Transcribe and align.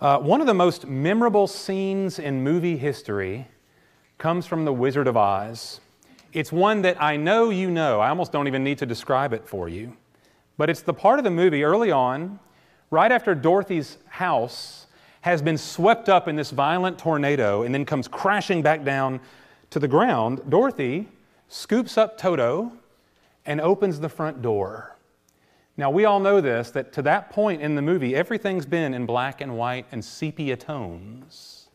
Uh, 0.00 0.16
one 0.16 0.40
of 0.40 0.46
the 0.46 0.54
most 0.54 0.86
memorable 0.86 1.48
scenes 1.48 2.20
in 2.20 2.44
movie 2.44 2.76
history 2.76 3.48
comes 4.16 4.46
from 4.46 4.64
The 4.64 4.72
Wizard 4.72 5.08
of 5.08 5.16
Oz. 5.16 5.80
It's 6.32 6.52
one 6.52 6.82
that 6.82 7.02
I 7.02 7.16
know 7.16 7.50
you 7.50 7.68
know. 7.68 7.98
I 7.98 8.08
almost 8.08 8.30
don't 8.30 8.46
even 8.46 8.62
need 8.62 8.78
to 8.78 8.86
describe 8.86 9.32
it 9.32 9.44
for 9.44 9.68
you. 9.68 9.96
But 10.56 10.70
it's 10.70 10.82
the 10.82 10.94
part 10.94 11.18
of 11.18 11.24
the 11.24 11.32
movie 11.32 11.64
early 11.64 11.90
on, 11.90 12.38
right 12.92 13.10
after 13.10 13.34
Dorothy's 13.34 13.98
house 14.06 14.86
has 15.22 15.42
been 15.42 15.58
swept 15.58 16.08
up 16.08 16.28
in 16.28 16.36
this 16.36 16.52
violent 16.52 16.96
tornado 16.96 17.64
and 17.64 17.74
then 17.74 17.84
comes 17.84 18.06
crashing 18.06 18.62
back 18.62 18.84
down 18.84 19.18
to 19.70 19.80
the 19.80 19.88
ground. 19.88 20.42
Dorothy 20.48 21.08
scoops 21.48 21.98
up 21.98 22.16
Toto 22.16 22.70
and 23.46 23.60
opens 23.60 23.98
the 23.98 24.08
front 24.08 24.42
door. 24.42 24.94
Now, 25.78 25.90
we 25.90 26.04
all 26.06 26.18
know 26.18 26.40
this 26.40 26.72
that 26.72 26.92
to 26.94 27.02
that 27.02 27.30
point 27.30 27.62
in 27.62 27.76
the 27.76 27.82
movie, 27.82 28.16
everything's 28.16 28.66
been 28.66 28.92
in 28.94 29.06
black 29.06 29.40
and 29.40 29.56
white 29.56 29.86
and 29.92 30.04
sepia 30.04 30.56
tones. 30.56 31.68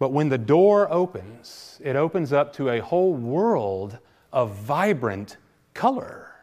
But 0.00 0.10
when 0.10 0.28
the 0.28 0.36
door 0.36 0.92
opens, 0.92 1.80
it 1.84 1.94
opens 1.94 2.32
up 2.32 2.52
to 2.54 2.70
a 2.70 2.80
whole 2.80 3.14
world 3.14 3.98
of 4.32 4.56
vibrant 4.56 5.36
color. 5.74 6.34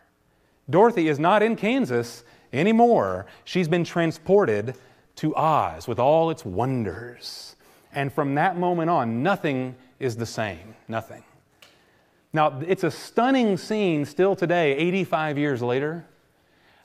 Dorothy 0.70 1.10
is 1.10 1.20
not 1.20 1.44
in 1.44 1.58
Kansas 1.58 2.24
anymore. 2.54 3.26
She's 3.44 3.68
been 3.68 3.84
transported 3.84 4.76
to 5.18 5.36
Oz 5.36 5.90
with 5.90 6.00
all 6.00 6.30
its 6.30 6.46
wonders. 6.46 7.58
And 7.92 8.14
from 8.14 8.36
that 8.36 8.58
moment 8.58 8.90
on, 8.90 9.22
nothing 9.22 9.76
is 10.00 10.16
the 10.16 10.26
same. 10.26 10.76
Nothing. 10.88 11.24
Now, 12.32 12.62
it's 12.66 12.86
a 12.86 12.92
stunning 12.92 13.58
scene 13.58 14.06
still 14.06 14.38
today, 14.38 14.74
85 14.78 15.38
years 15.38 15.62
later. 15.62 16.06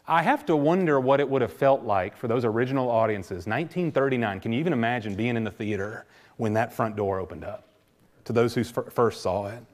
I 0.06 0.22
have 0.22 0.44
to 0.46 0.56
wonder 0.56 1.00
what 1.00 1.20
it 1.20 1.28
would 1.28 1.40
have 1.40 1.52
felt 1.52 1.82
like 1.82 2.16
for 2.16 2.28
those 2.28 2.44
original 2.44 2.90
audiences. 2.90 3.46
1939, 3.46 4.40
can 4.40 4.52
you 4.52 4.60
even 4.60 4.74
imagine 4.74 5.14
being 5.14 5.36
in 5.36 5.44
the 5.44 5.50
theater 5.50 6.04
when 6.36 6.52
that 6.54 6.74
front 6.74 6.94
door 6.94 7.20
opened 7.20 7.44
up 7.44 7.66
to 8.26 8.32
those 8.34 8.54
who 8.54 8.60
f- 8.60 8.92
first 8.92 9.22
saw 9.22 9.46
it? 9.46 9.64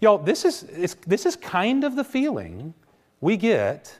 Y'all, 0.00 0.16
this 0.16 0.44
is, 0.44 0.96
this 1.06 1.26
is 1.26 1.36
kind 1.36 1.84
of 1.84 1.96
the 1.96 2.04
feeling 2.04 2.72
we 3.20 3.36
get 3.36 3.98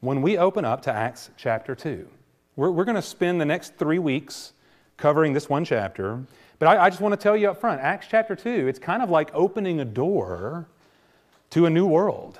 when 0.00 0.22
we 0.22 0.38
open 0.38 0.64
up 0.64 0.82
to 0.82 0.92
Acts 0.92 1.30
chapter 1.36 1.74
2. 1.74 2.06
We're, 2.54 2.70
we're 2.70 2.84
going 2.84 2.96
to 2.96 3.02
spend 3.02 3.40
the 3.40 3.44
next 3.44 3.76
three 3.76 3.98
weeks 3.98 4.52
covering 4.98 5.32
this 5.32 5.48
one 5.48 5.64
chapter, 5.64 6.22
but 6.60 6.68
I, 6.68 6.84
I 6.84 6.90
just 6.90 7.00
want 7.00 7.12
to 7.12 7.16
tell 7.20 7.36
you 7.36 7.50
up 7.50 7.60
front 7.60 7.80
Acts 7.80 8.06
chapter 8.08 8.36
2, 8.36 8.68
it's 8.68 8.78
kind 8.78 9.02
of 9.02 9.10
like 9.10 9.30
opening 9.34 9.80
a 9.80 9.84
door 9.84 10.68
to 11.50 11.66
a 11.66 11.70
new 11.70 11.86
world. 11.86 12.38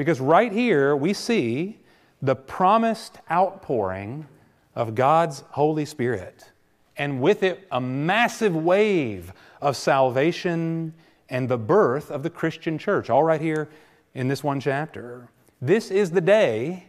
Because 0.00 0.18
right 0.18 0.50
here 0.50 0.96
we 0.96 1.12
see 1.12 1.76
the 2.22 2.34
promised 2.34 3.18
outpouring 3.30 4.26
of 4.74 4.94
God's 4.94 5.44
Holy 5.50 5.84
Spirit, 5.84 6.52
and 6.96 7.20
with 7.20 7.42
it, 7.42 7.68
a 7.70 7.82
massive 7.82 8.56
wave 8.56 9.30
of 9.60 9.76
salvation 9.76 10.94
and 11.28 11.50
the 11.50 11.58
birth 11.58 12.10
of 12.10 12.22
the 12.22 12.30
Christian 12.30 12.78
church, 12.78 13.10
all 13.10 13.22
right 13.22 13.42
here 13.42 13.68
in 14.14 14.26
this 14.26 14.42
one 14.42 14.58
chapter. 14.58 15.28
This 15.60 15.90
is 15.90 16.12
the 16.12 16.22
day 16.22 16.86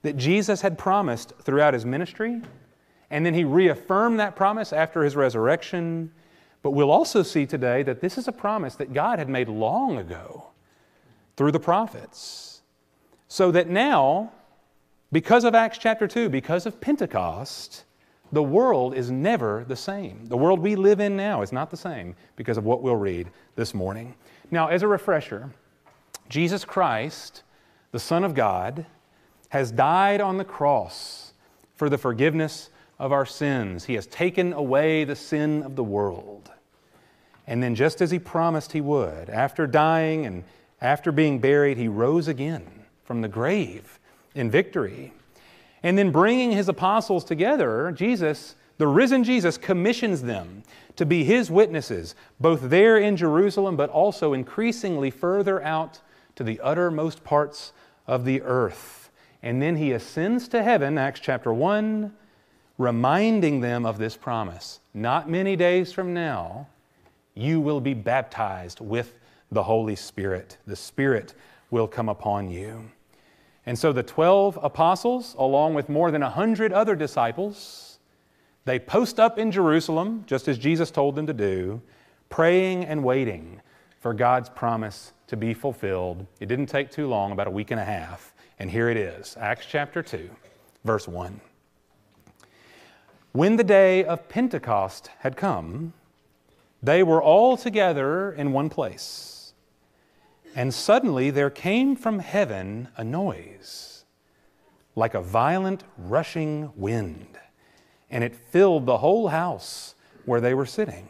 that 0.00 0.16
Jesus 0.16 0.62
had 0.62 0.78
promised 0.78 1.34
throughout 1.42 1.74
his 1.74 1.84
ministry, 1.84 2.40
and 3.10 3.26
then 3.26 3.34
he 3.34 3.44
reaffirmed 3.44 4.18
that 4.20 4.36
promise 4.36 4.72
after 4.72 5.02
his 5.02 5.16
resurrection. 5.16 6.10
But 6.62 6.70
we'll 6.70 6.90
also 6.90 7.22
see 7.22 7.44
today 7.44 7.82
that 7.82 8.00
this 8.00 8.16
is 8.16 8.26
a 8.26 8.32
promise 8.32 8.74
that 8.76 8.94
God 8.94 9.18
had 9.18 9.28
made 9.28 9.50
long 9.50 9.98
ago 9.98 10.46
through 11.36 11.52
the 11.52 11.60
prophets. 11.60 12.52
So 13.34 13.50
that 13.50 13.68
now, 13.68 14.30
because 15.10 15.42
of 15.42 15.56
Acts 15.56 15.78
chapter 15.78 16.06
2, 16.06 16.28
because 16.28 16.66
of 16.66 16.80
Pentecost, 16.80 17.82
the 18.30 18.44
world 18.44 18.94
is 18.94 19.10
never 19.10 19.64
the 19.66 19.74
same. 19.74 20.26
The 20.26 20.36
world 20.36 20.60
we 20.60 20.76
live 20.76 21.00
in 21.00 21.16
now 21.16 21.42
is 21.42 21.50
not 21.50 21.68
the 21.68 21.76
same 21.76 22.14
because 22.36 22.58
of 22.58 22.64
what 22.64 22.80
we'll 22.80 22.94
read 22.94 23.28
this 23.56 23.74
morning. 23.74 24.14
Now, 24.52 24.68
as 24.68 24.84
a 24.84 24.86
refresher, 24.86 25.50
Jesus 26.28 26.64
Christ, 26.64 27.42
the 27.90 27.98
Son 27.98 28.22
of 28.22 28.36
God, 28.36 28.86
has 29.48 29.72
died 29.72 30.20
on 30.20 30.36
the 30.36 30.44
cross 30.44 31.32
for 31.74 31.88
the 31.88 31.98
forgiveness 31.98 32.70
of 33.00 33.10
our 33.10 33.26
sins. 33.26 33.86
He 33.86 33.94
has 33.94 34.06
taken 34.06 34.52
away 34.52 35.02
the 35.02 35.16
sin 35.16 35.64
of 35.64 35.74
the 35.74 35.82
world. 35.82 36.52
And 37.48 37.60
then, 37.60 37.74
just 37.74 38.00
as 38.00 38.12
He 38.12 38.20
promised 38.20 38.70
He 38.70 38.80
would, 38.80 39.28
after 39.28 39.66
dying 39.66 40.24
and 40.24 40.44
after 40.80 41.10
being 41.10 41.40
buried, 41.40 41.78
He 41.78 41.88
rose 41.88 42.28
again 42.28 42.83
from 43.04 43.20
the 43.20 43.28
grave 43.28 43.98
in 44.34 44.50
victory. 44.50 45.12
And 45.82 45.98
then 45.98 46.10
bringing 46.10 46.50
his 46.50 46.68
apostles 46.68 47.24
together, 47.24 47.92
Jesus, 47.92 48.56
the 48.78 48.86
risen 48.86 49.22
Jesus, 49.22 49.58
commissions 49.58 50.22
them 50.22 50.62
to 50.96 51.04
be 51.04 51.24
his 51.24 51.50
witnesses, 51.50 52.14
both 52.40 52.70
there 52.70 52.96
in 52.96 53.16
Jerusalem, 53.16 53.76
but 53.76 53.90
also 53.90 54.32
increasingly 54.32 55.10
further 55.10 55.62
out 55.62 56.00
to 56.36 56.44
the 56.44 56.60
uttermost 56.60 57.22
parts 57.22 57.72
of 58.06 58.24
the 58.24 58.42
earth. 58.42 59.10
And 59.42 59.60
then 59.60 59.76
he 59.76 59.92
ascends 59.92 60.48
to 60.48 60.62
heaven, 60.62 60.96
Acts 60.96 61.20
chapter 61.20 61.52
1, 61.52 62.12
reminding 62.78 63.60
them 63.60 63.84
of 63.84 63.98
this 63.98 64.16
promise. 64.16 64.80
Not 64.94 65.28
many 65.28 65.54
days 65.54 65.92
from 65.92 66.14
now, 66.14 66.66
you 67.34 67.60
will 67.60 67.80
be 67.80 67.94
baptized 67.94 68.80
with 68.80 69.18
the 69.52 69.62
Holy 69.62 69.96
Spirit. 69.96 70.56
The 70.66 70.76
Spirit 70.76 71.34
will 71.74 71.88
come 71.88 72.08
upon 72.08 72.48
you. 72.48 72.88
And 73.66 73.76
so 73.76 73.92
the 73.92 74.04
12 74.04 74.60
apostles, 74.62 75.34
along 75.36 75.74
with 75.74 75.88
more 75.88 76.12
than 76.12 76.20
100 76.22 76.72
other 76.72 76.94
disciples, 76.94 77.98
they 78.64 78.78
post 78.78 79.18
up 79.18 79.40
in 79.40 79.50
Jerusalem, 79.50 80.22
just 80.28 80.46
as 80.46 80.56
Jesus 80.56 80.92
told 80.92 81.16
them 81.16 81.26
to 81.26 81.32
do, 81.32 81.82
praying 82.28 82.84
and 82.84 83.02
waiting 83.02 83.60
for 83.98 84.14
God's 84.14 84.48
promise 84.48 85.14
to 85.26 85.36
be 85.36 85.52
fulfilled. 85.52 86.24
It 86.38 86.46
didn't 86.46 86.66
take 86.66 86.92
too 86.92 87.08
long, 87.08 87.32
about 87.32 87.48
a 87.48 87.50
week 87.50 87.72
and 87.72 87.80
a 87.80 87.84
half. 87.84 88.32
And 88.60 88.70
here 88.70 88.88
it 88.88 88.96
is 88.96 89.36
Acts 89.40 89.66
chapter 89.68 90.00
2, 90.00 90.30
verse 90.84 91.08
1. 91.08 91.40
When 93.32 93.56
the 93.56 93.64
day 93.64 94.04
of 94.04 94.28
Pentecost 94.28 95.10
had 95.18 95.36
come, 95.36 95.92
they 96.80 97.02
were 97.02 97.20
all 97.20 97.56
together 97.56 98.30
in 98.30 98.52
one 98.52 98.70
place. 98.70 99.33
And 100.54 100.72
suddenly 100.72 101.30
there 101.30 101.50
came 101.50 101.96
from 101.96 102.20
heaven 102.20 102.88
a 102.96 103.02
noise, 103.02 104.04
like 104.94 105.14
a 105.14 105.20
violent 105.20 105.82
rushing 105.98 106.70
wind, 106.76 107.38
and 108.08 108.22
it 108.22 108.36
filled 108.36 108.86
the 108.86 108.98
whole 108.98 109.28
house 109.28 109.96
where 110.24 110.40
they 110.40 110.54
were 110.54 110.66
sitting. 110.66 111.08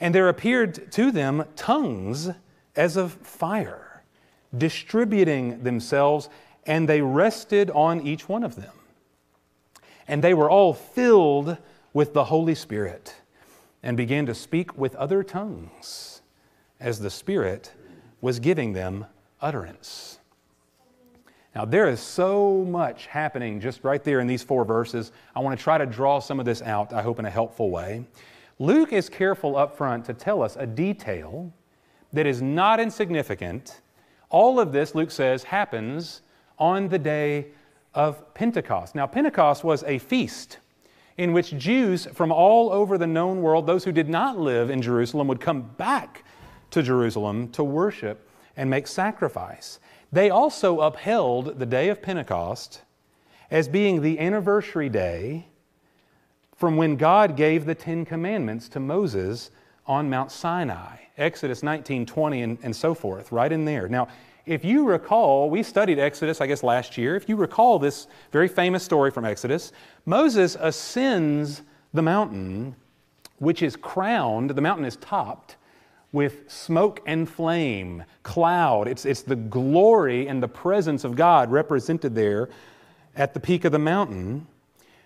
And 0.00 0.14
there 0.14 0.30
appeared 0.30 0.90
to 0.92 1.12
them 1.12 1.44
tongues 1.56 2.30
as 2.74 2.96
of 2.96 3.12
fire, 3.12 4.02
distributing 4.56 5.62
themselves, 5.62 6.30
and 6.64 6.88
they 6.88 7.02
rested 7.02 7.70
on 7.70 8.00
each 8.00 8.28
one 8.28 8.42
of 8.42 8.56
them. 8.56 8.72
And 10.08 10.24
they 10.24 10.32
were 10.32 10.48
all 10.48 10.72
filled 10.72 11.58
with 11.92 12.14
the 12.14 12.24
Holy 12.24 12.54
Spirit 12.54 13.14
and 13.82 13.94
began 13.94 14.24
to 14.24 14.34
speak 14.34 14.76
with 14.78 14.94
other 14.96 15.22
tongues 15.22 16.22
as 16.80 17.00
the 17.00 17.10
Spirit 17.10 17.72
was 18.20 18.38
giving 18.38 18.72
them 18.72 19.06
utterance. 19.40 20.18
Now, 21.54 21.64
there 21.64 21.88
is 21.88 22.00
so 22.00 22.64
much 22.68 23.06
happening 23.06 23.60
just 23.60 23.82
right 23.82 24.02
there 24.02 24.20
in 24.20 24.26
these 24.26 24.42
four 24.42 24.64
verses. 24.64 25.10
I 25.34 25.40
want 25.40 25.58
to 25.58 25.62
try 25.62 25.78
to 25.78 25.86
draw 25.86 26.20
some 26.20 26.38
of 26.38 26.46
this 26.46 26.62
out, 26.62 26.92
I 26.92 27.02
hope, 27.02 27.18
in 27.18 27.24
a 27.24 27.30
helpful 27.30 27.70
way. 27.70 28.06
Luke 28.58 28.92
is 28.92 29.08
careful 29.08 29.56
up 29.56 29.76
front 29.76 30.04
to 30.04 30.14
tell 30.14 30.42
us 30.42 30.56
a 30.56 30.66
detail 30.66 31.52
that 32.12 32.26
is 32.26 32.40
not 32.40 32.78
insignificant. 32.78 33.80
All 34.28 34.60
of 34.60 34.70
this, 34.72 34.94
Luke 34.94 35.10
says, 35.10 35.42
happens 35.44 36.22
on 36.58 36.88
the 36.88 36.98
day 36.98 37.48
of 37.94 38.32
Pentecost. 38.34 38.94
Now, 38.94 39.06
Pentecost 39.06 39.64
was 39.64 39.82
a 39.84 39.98
feast 39.98 40.58
in 41.16 41.32
which 41.32 41.56
Jews 41.56 42.06
from 42.14 42.30
all 42.30 42.70
over 42.70 42.96
the 42.96 43.06
known 43.06 43.42
world, 43.42 43.66
those 43.66 43.84
who 43.84 43.92
did 43.92 44.08
not 44.08 44.38
live 44.38 44.70
in 44.70 44.80
Jerusalem, 44.80 45.26
would 45.26 45.40
come 45.40 45.62
back 45.76 46.24
to 46.70 46.82
Jerusalem 46.82 47.48
to 47.52 47.64
worship 47.64 48.28
and 48.56 48.68
make 48.68 48.86
sacrifice. 48.86 49.78
They 50.12 50.30
also 50.30 50.80
upheld 50.80 51.58
the 51.58 51.66
day 51.66 51.88
of 51.88 52.02
Pentecost 52.02 52.82
as 53.50 53.68
being 53.68 54.02
the 54.02 54.18
anniversary 54.18 54.88
day 54.88 55.46
from 56.56 56.76
when 56.76 56.96
God 56.96 57.36
gave 57.36 57.64
the 57.64 57.74
Ten 57.74 58.04
Commandments 58.04 58.68
to 58.70 58.80
Moses 58.80 59.50
on 59.86 60.10
Mount 60.10 60.30
Sinai, 60.30 60.96
Exodus 61.16 61.62
19, 61.62 62.06
20, 62.06 62.42
and, 62.42 62.58
and 62.62 62.76
so 62.76 62.94
forth, 62.94 63.32
right 63.32 63.50
in 63.50 63.64
there. 63.64 63.88
Now, 63.88 64.08
if 64.46 64.64
you 64.64 64.84
recall, 64.84 65.48
we 65.48 65.62
studied 65.62 65.98
Exodus, 65.98 66.40
I 66.40 66.46
guess, 66.46 66.62
last 66.62 66.98
year. 66.98 67.16
If 67.16 67.28
you 67.28 67.36
recall 67.36 67.78
this 67.78 68.08
very 68.30 68.48
famous 68.48 68.82
story 68.82 69.10
from 69.10 69.24
Exodus, 69.24 69.72
Moses 70.06 70.56
ascends 70.58 71.62
the 71.94 72.02
mountain, 72.02 72.76
which 73.38 73.62
is 73.62 73.76
crowned, 73.76 74.50
the 74.50 74.60
mountain 74.60 74.84
is 74.84 74.96
topped 74.96 75.56
with 76.12 76.50
smoke 76.50 77.00
and 77.06 77.28
flame, 77.28 78.04
cloud. 78.22 78.88
It's, 78.88 79.04
it's 79.04 79.22
the 79.22 79.36
glory 79.36 80.26
and 80.26 80.42
the 80.42 80.48
presence 80.48 81.04
of 81.04 81.14
God 81.14 81.50
represented 81.50 82.14
there 82.14 82.48
at 83.14 83.34
the 83.34 83.40
peak 83.40 83.64
of 83.64 83.72
the 83.72 83.78
mountain. 83.78 84.46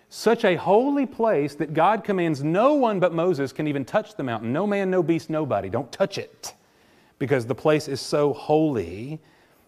such 0.09 0.45
a 0.45 0.55
holy 0.55 1.05
place 1.05 1.55
that 1.55 1.73
God 1.73 2.03
commands 2.03 2.43
no 2.43 2.73
one 2.73 2.99
but 2.99 3.13
Moses 3.13 3.51
can 3.51 3.67
even 3.67 3.85
touch 3.85 4.15
the 4.15 4.23
mountain. 4.23 4.53
No 4.53 4.65
man, 4.65 4.89
no 4.89 5.03
beast, 5.03 5.29
nobody. 5.29 5.69
Don't 5.69 5.91
touch 5.91 6.17
it. 6.17 6.53
Because 7.19 7.45
the 7.45 7.55
place 7.55 7.87
is 7.87 8.01
so 8.01 8.33
holy 8.33 9.19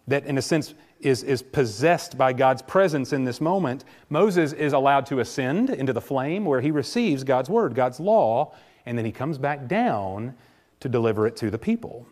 that, 0.08 0.26
in 0.26 0.38
a 0.38 0.42
sense, 0.42 0.74
is, 1.00 1.24
is 1.24 1.42
possessed 1.42 2.18
by 2.18 2.34
God's 2.34 2.62
presence 2.62 3.14
in 3.14 3.24
this 3.24 3.40
moment. 3.40 3.84
Moses 4.10 4.54
is 4.54 4.74
allowed 4.74 5.06
to 5.08 5.20
ascend 5.20 5.70
into 5.70 5.94
the 5.94 6.02
flame 6.02 6.46
where 6.46 6.62
he 6.62 6.72
receives 6.72 7.24
God's 7.24 7.50
word, 7.50 7.76
God's 7.76 8.00
law, 8.00 8.54
and 8.86 8.98
then 8.98 9.06
he 9.06 9.12
comes 9.12 9.38
back 9.38 9.68
down 9.68 10.34
to 10.80 10.90
deliver 10.90 11.28
it 11.28 11.36
to 11.38 11.50
the 11.50 11.58
people. 11.58 12.08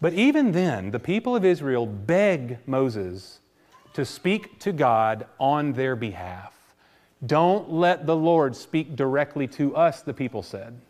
But 0.00 0.12
even 0.14 0.52
then, 0.52 0.90
the 0.90 1.00
people 1.00 1.34
of 1.34 1.44
Israel 1.44 1.86
beg 1.86 2.58
Moses 2.66 3.40
to 3.94 4.04
speak 4.04 4.60
to 4.60 4.72
God 4.72 5.26
on 5.40 5.72
their 5.72 5.96
behalf. 5.96 6.54
Don't 7.26 7.70
let 7.70 8.06
the 8.06 8.14
Lord 8.14 8.54
speak 8.54 8.94
directly 8.94 9.48
to 9.48 9.74
us, 9.74 10.02
the 10.02 10.14
people 10.14 10.42
said. 10.42 10.80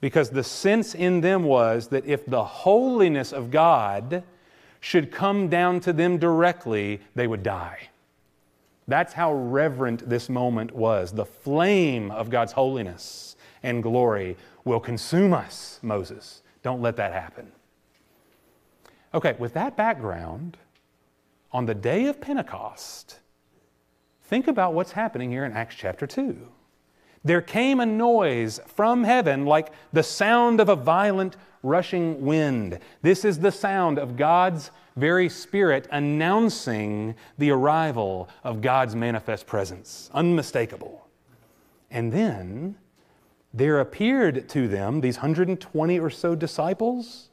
Because 0.00 0.30
the 0.30 0.44
sense 0.44 0.94
in 0.94 1.20
them 1.20 1.42
was 1.42 1.88
that 1.88 2.06
if 2.06 2.24
the 2.24 2.44
holiness 2.44 3.32
of 3.32 3.50
God 3.50 4.22
should 4.80 5.10
come 5.10 5.48
down 5.48 5.80
to 5.80 5.92
them 5.92 6.18
directly, 6.18 7.00
they 7.14 7.26
would 7.26 7.42
die. 7.42 7.88
That's 8.86 9.12
how 9.12 9.34
reverent 9.34 10.08
this 10.08 10.30
moment 10.30 10.72
was. 10.72 11.12
The 11.12 11.26
flame 11.26 12.10
of 12.10 12.30
God's 12.30 12.52
holiness 12.52 13.36
and 13.62 13.82
glory 13.82 14.36
will 14.64 14.80
consume 14.80 15.32
us, 15.32 15.78
Moses. 15.82 16.42
Don't 16.62 16.82
let 16.82 16.96
that 16.96 17.12
happen. 17.12 17.52
Okay, 19.14 19.34
with 19.38 19.54
that 19.54 19.76
background, 19.76 20.58
on 21.52 21.66
the 21.66 21.74
day 21.74 22.06
of 22.06 22.20
Pentecost, 22.20 23.20
think 24.24 24.48
about 24.48 24.74
what's 24.74 24.92
happening 24.92 25.30
here 25.30 25.44
in 25.44 25.52
Acts 25.52 25.74
chapter 25.74 26.06
2. 26.06 26.36
There 27.24 27.40
came 27.40 27.80
a 27.80 27.86
noise 27.86 28.60
from 28.66 29.04
heaven 29.04 29.46
like 29.46 29.72
the 29.92 30.02
sound 30.02 30.60
of 30.60 30.68
a 30.68 30.76
violent 30.76 31.36
rushing 31.62 32.20
wind. 32.20 32.78
This 33.02 33.24
is 33.24 33.40
the 33.40 33.50
sound 33.50 33.98
of 33.98 34.16
God's 34.16 34.70
very 34.96 35.28
Spirit 35.28 35.88
announcing 35.90 37.14
the 37.38 37.50
arrival 37.50 38.28
of 38.44 38.60
God's 38.60 38.94
manifest 38.94 39.46
presence. 39.46 40.10
Unmistakable. 40.12 41.06
And 41.90 42.12
then 42.12 42.76
there 43.52 43.80
appeared 43.80 44.48
to 44.50 44.68
them, 44.68 45.00
these 45.00 45.16
120 45.16 45.98
or 45.98 46.10
so 46.10 46.34
disciples, 46.34 47.30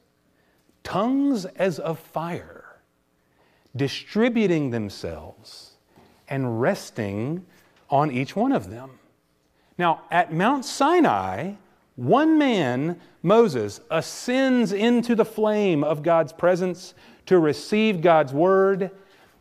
tongues 0.84 1.46
as 1.46 1.80
of 1.80 2.00
fire, 2.00 2.80
distributing 3.76 4.70
themselves 4.70 5.72
and 6.28 6.62
resting 6.62 7.46
on 7.90 8.12
each 8.12 8.36
one 8.36 8.52
of 8.52 8.70
them. 8.70 8.92
Now, 9.78 10.04
at 10.10 10.34
Mount 10.34 10.64
Sinai, 10.64 11.54
one 11.96 12.38
man, 12.38 13.00
Moses, 13.22 13.82
ascends 13.92 14.72
into 14.72 15.16
the 15.16 15.26
flame 15.26 15.84
of 15.84 16.04
God's 16.04 16.34
presence 16.34 16.94
to 17.26 17.40
receive 17.40 18.02
God's 18.02 18.34
word 18.34 18.92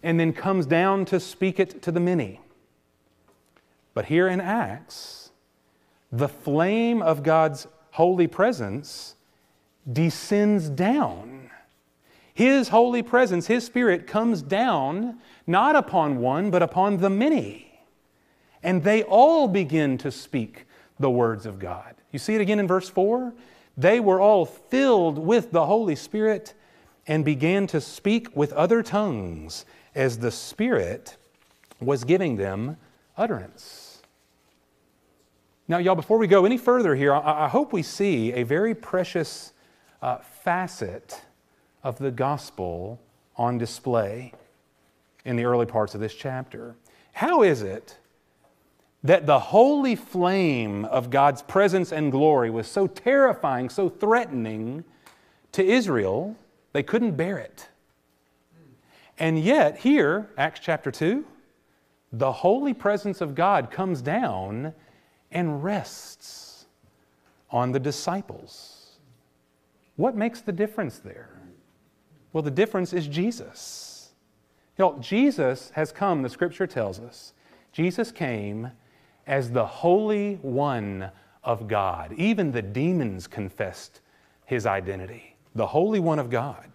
and 0.03 0.19
then 0.21 0.33
comes 0.33 0.67
down 0.67 1.05
to 1.07 1.19
speak 1.21 1.59
it 1.59 1.83
to 1.83 1.93
the 1.93 2.01
many. 2.01 2.41
But 3.95 4.07
here 4.07 4.29
in 4.29 4.41
Acts, 4.41 5.24
the 6.17 6.29
flame 6.29 7.03
of 7.03 7.23
God's 7.23 7.67
holy 7.91 8.27
presence 8.29 9.17
descends 9.91 10.71
down. 10.71 11.51
His 12.33 12.69
holy 12.69 13.03
presence, 13.03 13.47
His 13.49 13.65
Spirit, 13.65 14.07
comes 14.07 14.41
down 14.43 15.19
not 15.47 15.77
upon 15.77 16.19
one, 16.19 16.51
but 16.51 16.63
upon 16.63 16.99
the 16.99 17.11
many. 17.11 17.81
And 18.63 18.83
they 18.83 19.03
all 19.03 19.49
begin 19.49 19.99
to 19.99 20.11
speak 20.11 20.67
the 20.99 21.11
words 21.11 21.47
of 21.47 21.59
God. 21.59 21.95
You 22.13 22.19
see 22.19 22.35
it 22.35 22.41
again 22.41 22.61
in 22.61 22.67
verse 22.67 22.89
4? 22.89 23.35
They 23.77 23.99
were 23.99 24.21
all 24.21 24.47
filled 24.47 25.19
with 25.19 25.51
the 25.51 25.67
Holy 25.67 25.97
Spirit 25.97 26.55
and 27.07 27.25
began 27.25 27.67
to 27.69 27.81
speak 27.81 28.35
with 28.37 28.53
other 28.53 28.83
tongues 28.83 29.67
as 29.95 30.19
the 30.19 30.31
Spirit 30.31 31.17
was 31.81 32.05
giving 32.05 32.37
them 32.37 32.77
utterance. 33.17 33.84
Now, 35.67 35.79
y'all, 35.79 35.95
before 35.95 36.19
we 36.19 36.27
go 36.27 36.45
any 36.45 36.59
further 36.59 36.95
here, 36.95 37.15
I, 37.15 37.47
I 37.47 37.49
hope 37.49 37.73
we 37.73 37.83
see 37.83 38.33
a 38.35 38.43
very 38.43 38.75
precious 38.75 39.53
uh, 40.03 40.19
facet 40.19 41.23
of 41.83 41.99
the 41.99 42.11
gospel 42.11 43.01
on 43.37 43.57
display 43.57 44.35
in 45.25 45.37
the 45.37 45.45
early 45.45 45.65
parts 45.65 45.95
of 45.95 46.01
this 46.01 46.15
chapter. 46.15 46.77
How 47.15 47.43
is 47.43 47.63
it 47.63 47.97
that 49.03 49.27
the 49.27 49.39
holy 49.39 49.97
flame 49.97 50.85
of 50.87 51.11
God's 51.11 51.41
presence 51.43 51.93
and 51.93 52.13
glory 52.13 52.51
was 52.51 52.67
so 52.67 52.87
terrifying, 52.87 53.71
so 53.71 53.89
threatening 53.89 54.85
to 55.53 55.65
Israel, 55.65 56.37
they 56.73 56.83
couldn't 56.83 57.13
bear 57.13 57.39
it. 57.39 57.69
And 59.19 59.39
yet, 59.39 59.79
here, 59.79 60.29
Acts 60.37 60.61
chapter 60.61 60.91
2, 60.91 61.25
the 62.13 62.33
holy 62.33 62.75
presence 62.75 63.21
of 63.21 63.35
God 63.35 63.71
comes 63.71 64.03
down 64.03 64.75
and 65.35 65.63
rests 65.63 66.67
on 67.51 67.73
the 67.73 67.81
disciples. 67.81 68.97
What 69.97 70.17
makes 70.17 70.41
the 70.41 70.53
difference 70.53 70.99
there? 70.99 71.31
Well, 72.33 72.43
the 72.43 72.51
difference 72.51 72.93
is 72.93 73.07
Jesus. 73.07 74.13
You 74.79 74.85
know, 74.85 74.99
Jesus 74.99 75.71
has 75.75 75.93
come, 75.93 76.23
the 76.23 76.29
scripture 76.29 76.67
tells 76.67 76.99
us. 76.99 77.33
Jesus 77.73 78.11
came 78.11 78.71
as 79.27 79.51
the 79.51 79.67
Holy 79.67 80.37
One 80.43 81.11
of 81.43 81.69
God. 81.69 82.13
Even 82.17 82.51
the 82.51 82.63
demons 82.63 83.27
confessed 83.27 84.01
his 84.47 84.67
identity 84.67 85.35
the 85.55 85.67
Holy 85.67 86.01
One 86.01 86.19
of 86.19 86.31
God. 86.31 86.74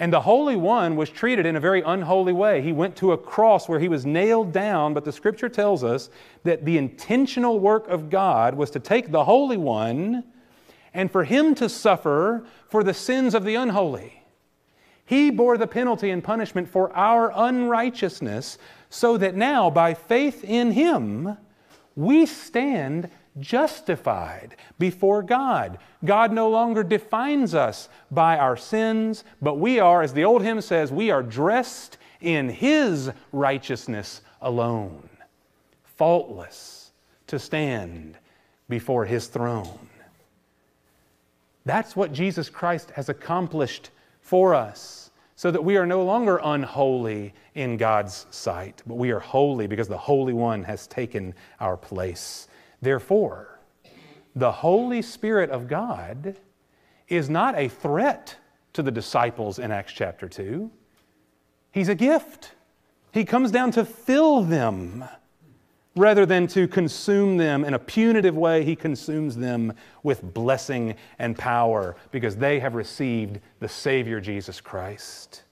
And 0.00 0.10
the 0.10 0.22
Holy 0.22 0.56
One 0.56 0.96
was 0.96 1.10
treated 1.10 1.44
in 1.44 1.56
a 1.56 1.60
very 1.60 1.82
unholy 1.82 2.32
way. 2.32 2.62
He 2.62 2.72
went 2.72 2.96
to 2.96 3.12
a 3.12 3.18
cross 3.18 3.68
where 3.68 3.78
he 3.78 3.88
was 3.88 4.06
nailed 4.06 4.50
down, 4.50 4.94
but 4.94 5.04
the 5.04 5.12
scripture 5.12 5.50
tells 5.50 5.84
us 5.84 6.08
that 6.42 6.64
the 6.64 6.78
intentional 6.78 7.60
work 7.60 7.86
of 7.86 8.08
God 8.08 8.54
was 8.54 8.70
to 8.70 8.80
take 8.80 9.10
the 9.10 9.24
Holy 9.24 9.58
One 9.58 10.24
and 10.94 11.12
for 11.12 11.24
him 11.24 11.54
to 11.56 11.68
suffer 11.68 12.46
for 12.70 12.82
the 12.82 12.94
sins 12.94 13.34
of 13.34 13.44
the 13.44 13.56
unholy. 13.56 14.22
He 15.04 15.30
bore 15.30 15.58
the 15.58 15.66
penalty 15.66 16.08
and 16.10 16.24
punishment 16.24 16.66
for 16.66 16.96
our 16.96 17.30
unrighteousness, 17.34 18.56
so 18.88 19.18
that 19.18 19.34
now, 19.34 19.68
by 19.68 19.92
faith 19.92 20.42
in 20.44 20.72
him, 20.72 21.36
we 21.94 22.24
stand 22.24 23.10
justified 23.40 24.56
before 24.78 25.22
God. 25.22 25.78
God 26.04 26.32
no 26.32 26.48
longer 26.48 26.82
defines 26.82 27.54
us 27.54 27.88
by 28.10 28.38
our 28.38 28.56
sins, 28.56 29.24
but 29.42 29.58
we 29.58 29.80
are, 29.80 30.02
as 30.02 30.12
the 30.12 30.24
old 30.24 30.42
hymn 30.42 30.60
says, 30.60 30.92
we 30.92 31.10
are 31.10 31.22
dressed 31.22 31.98
in 32.20 32.48
His 32.48 33.10
righteousness 33.32 34.22
alone, 34.40 35.08
faultless 35.96 36.92
to 37.26 37.38
stand 37.38 38.16
before 38.68 39.04
His 39.04 39.26
throne. 39.26 39.88
That's 41.64 41.94
what 41.94 42.12
Jesus 42.12 42.48
Christ 42.48 42.90
has 42.92 43.08
accomplished 43.08 43.90
for 44.20 44.54
us, 44.54 45.10
so 45.36 45.50
that 45.50 45.64
we 45.64 45.76
are 45.76 45.86
no 45.86 46.04
longer 46.04 46.40
unholy 46.42 47.32
in 47.54 47.76
God's 47.76 48.26
sight, 48.30 48.82
but 48.86 48.96
we 48.96 49.10
are 49.10 49.20
holy 49.20 49.66
because 49.66 49.88
the 49.88 49.96
Holy 49.96 50.32
One 50.32 50.62
has 50.64 50.86
taken 50.86 51.34
our 51.58 51.76
place. 51.76 52.46
Therefore, 52.82 53.60
the 54.34 54.52
Holy 54.52 55.02
Spirit 55.02 55.50
of 55.50 55.68
God 55.68 56.36
is 57.08 57.28
not 57.28 57.56
a 57.56 57.68
threat 57.68 58.36
to 58.72 58.82
the 58.82 58.90
disciples 58.90 59.58
in 59.58 59.70
Acts 59.70 59.92
chapter 59.92 60.28
2. 60.28 60.70
He's 61.72 61.88
a 61.88 61.94
gift. 61.94 62.52
He 63.12 63.24
comes 63.24 63.50
down 63.50 63.72
to 63.72 63.84
fill 63.84 64.42
them 64.42 65.04
rather 65.96 66.24
than 66.24 66.46
to 66.46 66.68
consume 66.68 67.36
them 67.36 67.64
in 67.64 67.74
a 67.74 67.78
punitive 67.78 68.36
way. 68.36 68.64
He 68.64 68.76
consumes 68.76 69.36
them 69.36 69.72
with 70.02 70.34
blessing 70.34 70.94
and 71.18 71.36
power 71.36 71.96
because 72.12 72.36
they 72.36 72.60
have 72.60 72.74
received 72.74 73.40
the 73.58 73.68
Savior 73.68 74.20
Jesus 74.20 74.60
Christ. 74.60 75.42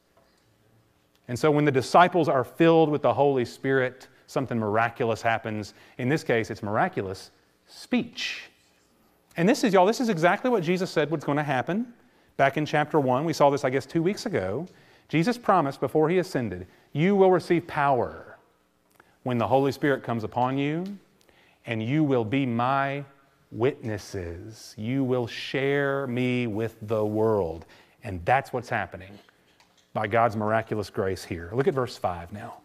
And 1.27 1.39
so 1.39 1.51
when 1.51 1.65
the 1.65 1.73
disciples 1.73 2.29
are 2.29 2.45
filled 2.45 2.89
with 2.89 3.03
the 3.03 3.15
Holy 3.15 3.45
Spirit, 3.45 4.09
something 4.29 4.59
miraculous 4.59 5.21
happens. 5.21 5.75
In 5.97 6.09
this 6.09 6.23
case, 6.23 6.51
it's 6.51 6.63
miraculous 6.63 7.33
speech. 7.67 8.45
And 9.37 9.49
this 9.49 9.65
is, 9.65 9.73
y'all, 9.73 9.87
this 9.87 10.01
is 10.01 10.09
exactly 10.09 10.51
what 10.51 10.63
Jesus 10.63 10.91
said 10.91 11.11
was 11.11 11.25
going 11.25 11.39
to 11.39 11.43
happen 11.43 11.93
back 12.37 12.57
in 12.57 12.65
chapter 12.65 13.01
1. 13.01 13.25
We 13.25 13.33
saw 13.33 13.51
this, 13.51 13.65
I 13.65 13.71
guess, 13.71 13.87
two 13.87 14.03
weeks 14.03 14.27
ago. 14.27 14.67
Jesus 15.09 15.37
promised 15.39 15.81
before 15.81 16.09
he 16.09 16.19
ascended, 16.19 16.67
You 16.93 17.17
will 17.17 17.31
receive 17.31 17.67
power 17.67 18.39
when 19.23 19.39
the 19.39 19.47
Holy 19.47 19.73
Spirit 19.73 20.03
comes 20.03 20.25
upon 20.25 20.59
you, 20.59 20.85
and 21.67 21.83
you 21.83 22.05
will 22.05 22.25
be 22.25 22.47
my 22.47 23.05
witnesses. 23.51 24.75
You 24.77 25.05
will 25.05 25.27
share 25.27 26.07
me 26.07 26.47
with 26.47 26.77
the 26.83 27.05
world. 27.05 27.65
And 28.05 28.23
that's 28.25 28.53
what's 28.53 28.69
happening 28.69 29.19
by 29.95 30.07
God's 30.07 30.37
miraculous 30.37 30.91
grace 30.91 31.25
here. 31.25 31.51
Look 31.55 31.67
at 31.67 31.75
verse 31.75 31.97
5 31.97 32.33
now. 32.33 32.59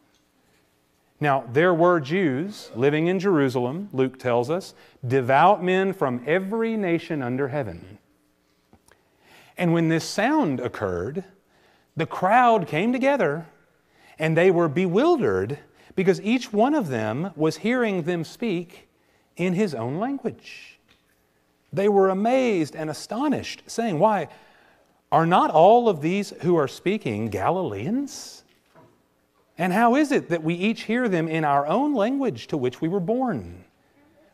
Now, 1.23 1.45
there 1.53 1.73
were 1.73 2.01
Jews 2.01 2.69
living 2.75 3.07
in 3.07 3.17
Jerusalem, 3.17 3.87
Luke 3.93 4.19
tells 4.19 4.49
us, 4.49 4.73
devout 5.07 5.63
men 5.63 5.93
from 5.93 6.21
every 6.27 6.75
nation 6.75 7.21
under 7.21 7.47
heaven. 7.47 7.97
And 9.57 9.71
when 9.71 9.87
this 9.87 10.03
sound 10.03 10.59
occurred, 10.59 11.23
the 11.95 12.05
crowd 12.05 12.67
came 12.67 12.91
together 12.91 13.45
and 14.19 14.35
they 14.35 14.51
were 14.51 14.67
bewildered 14.67 15.59
because 15.95 16.19
each 16.19 16.51
one 16.51 16.73
of 16.73 16.89
them 16.89 17.31
was 17.37 17.55
hearing 17.55 18.01
them 18.01 18.25
speak 18.25 18.89
in 19.37 19.53
his 19.53 19.73
own 19.73 19.99
language. 19.99 20.77
They 21.71 21.87
were 21.87 22.09
amazed 22.09 22.75
and 22.75 22.89
astonished, 22.89 23.63
saying, 23.65 23.97
Why, 23.97 24.27
are 25.09 25.25
not 25.25 25.51
all 25.51 25.87
of 25.87 26.01
these 26.01 26.31
who 26.41 26.57
are 26.57 26.67
speaking 26.67 27.29
Galileans? 27.29 28.42
And 29.57 29.71
how 29.71 29.95
is 29.95 30.11
it 30.11 30.29
that 30.29 30.43
we 30.43 30.55
each 30.55 30.83
hear 30.83 31.07
them 31.07 31.27
in 31.27 31.45
our 31.45 31.67
own 31.67 31.93
language 31.93 32.47
to 32.47 32.57
which 32.57 32.81
we 32.81 32.87
were 32.87 32.99
born? 32.99 33.65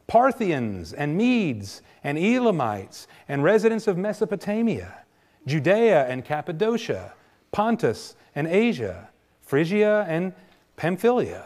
Parthians 0.08 0.94
and 0.94 1.18
Medes 1.18 1.82
and 2.04 2.18
Elamites 2.18 3.08
and 3.28 3.44
residents 3.44 3.88
of 3.88 3.98
Mesopotamia, 3.98 5.04
Judea 5.46 6.08
and 6.08 6.24
Cappadocia, 6.24 7.14
Pontus 7.52 8.16
and 8.34 8.48
Asia, 8.48 9.10
Phrygia 9.42 10.06
and 10.08 10.34
Pamphylia, 10.78 11.46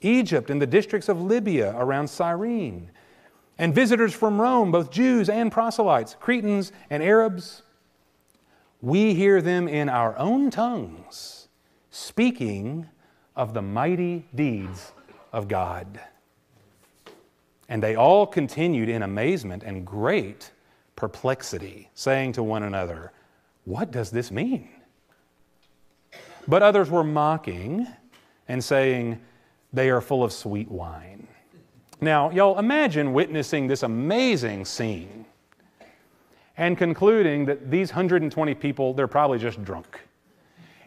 Egypt 0.00 0.48
and 0.50 0.60
the 0.60 0.66
districts 0.66 1.08
of 1.08 1.20
Libya 1.20 1.74
around 1.76 2.08
Cyrene, 2.08 2.90
and 3.58 3.74
visitors 3.74 4.14
from 4.14 4.40
Rome, 4.40 4.72
both 4.72 4.90
Jews 4.90 5.28
and 5.28 5.52
proselytes, 5.52 6.16
Cretans 6.18 6.72
and 6.88 7.02
Arabs. 7.02 7.62
We 8.80 9.14
hear 9.14 9.42
them 9.42 9.68
in 9.68 9.88
our 9.88 10.16
own 10.16 10.50
tongues 10.50 11.37
speaking 11.90 12.86
of 13.36 13.54
the 13.54 13.62
mighty 13.62 14.26
deeds 14.34 14.92
of 15.32 15.48
God. 15.48 16.00
And 17.68 17.82
they 17.82 17.96
all 17.96 18.26
continued 18.26 18.88
in 18.88 19.02
amazement 19.02 19.62
and 19.62 19.86
great 19.86 20.50
perplexity, 20.96 21.88
saying 21.94 22.32
to 22.32 22.42
one 22.42 22.64
another, 22.64 23.12
What 23.64 23.90
does 23.90 24.10
this 24.10 24.30
mean? 24.30 24.68
But 26.48 26.62
others 26.62 26.90
were 26.90 27.04
mocking 27.04 27.86
and 28.48 28.62
saying, 28.62 29.20
They 29.72 29.90
are 29.90 30.00
full 30.00 30.24
of 30.24 30.32
sweet 30.32 30.70
wine. 30.70 31.28
Now, 32.00 32.30
y'all 32.30 32.58
imagine 32.58 33.12
witnessing 33.12 33.66
this 33.66 33.82
amazing 33.82 34.64
scene 34.64 35.26
and 36.56 36.76
concluding 36.76 37.44
that 37.46 37.70
these 37.70 37.90
120 37.90 38.54
people, 38.54 38.94
they're 38.94 39.06
probably 39.06 39.38
just 39.38 39.62
drunk. 39.62 40.00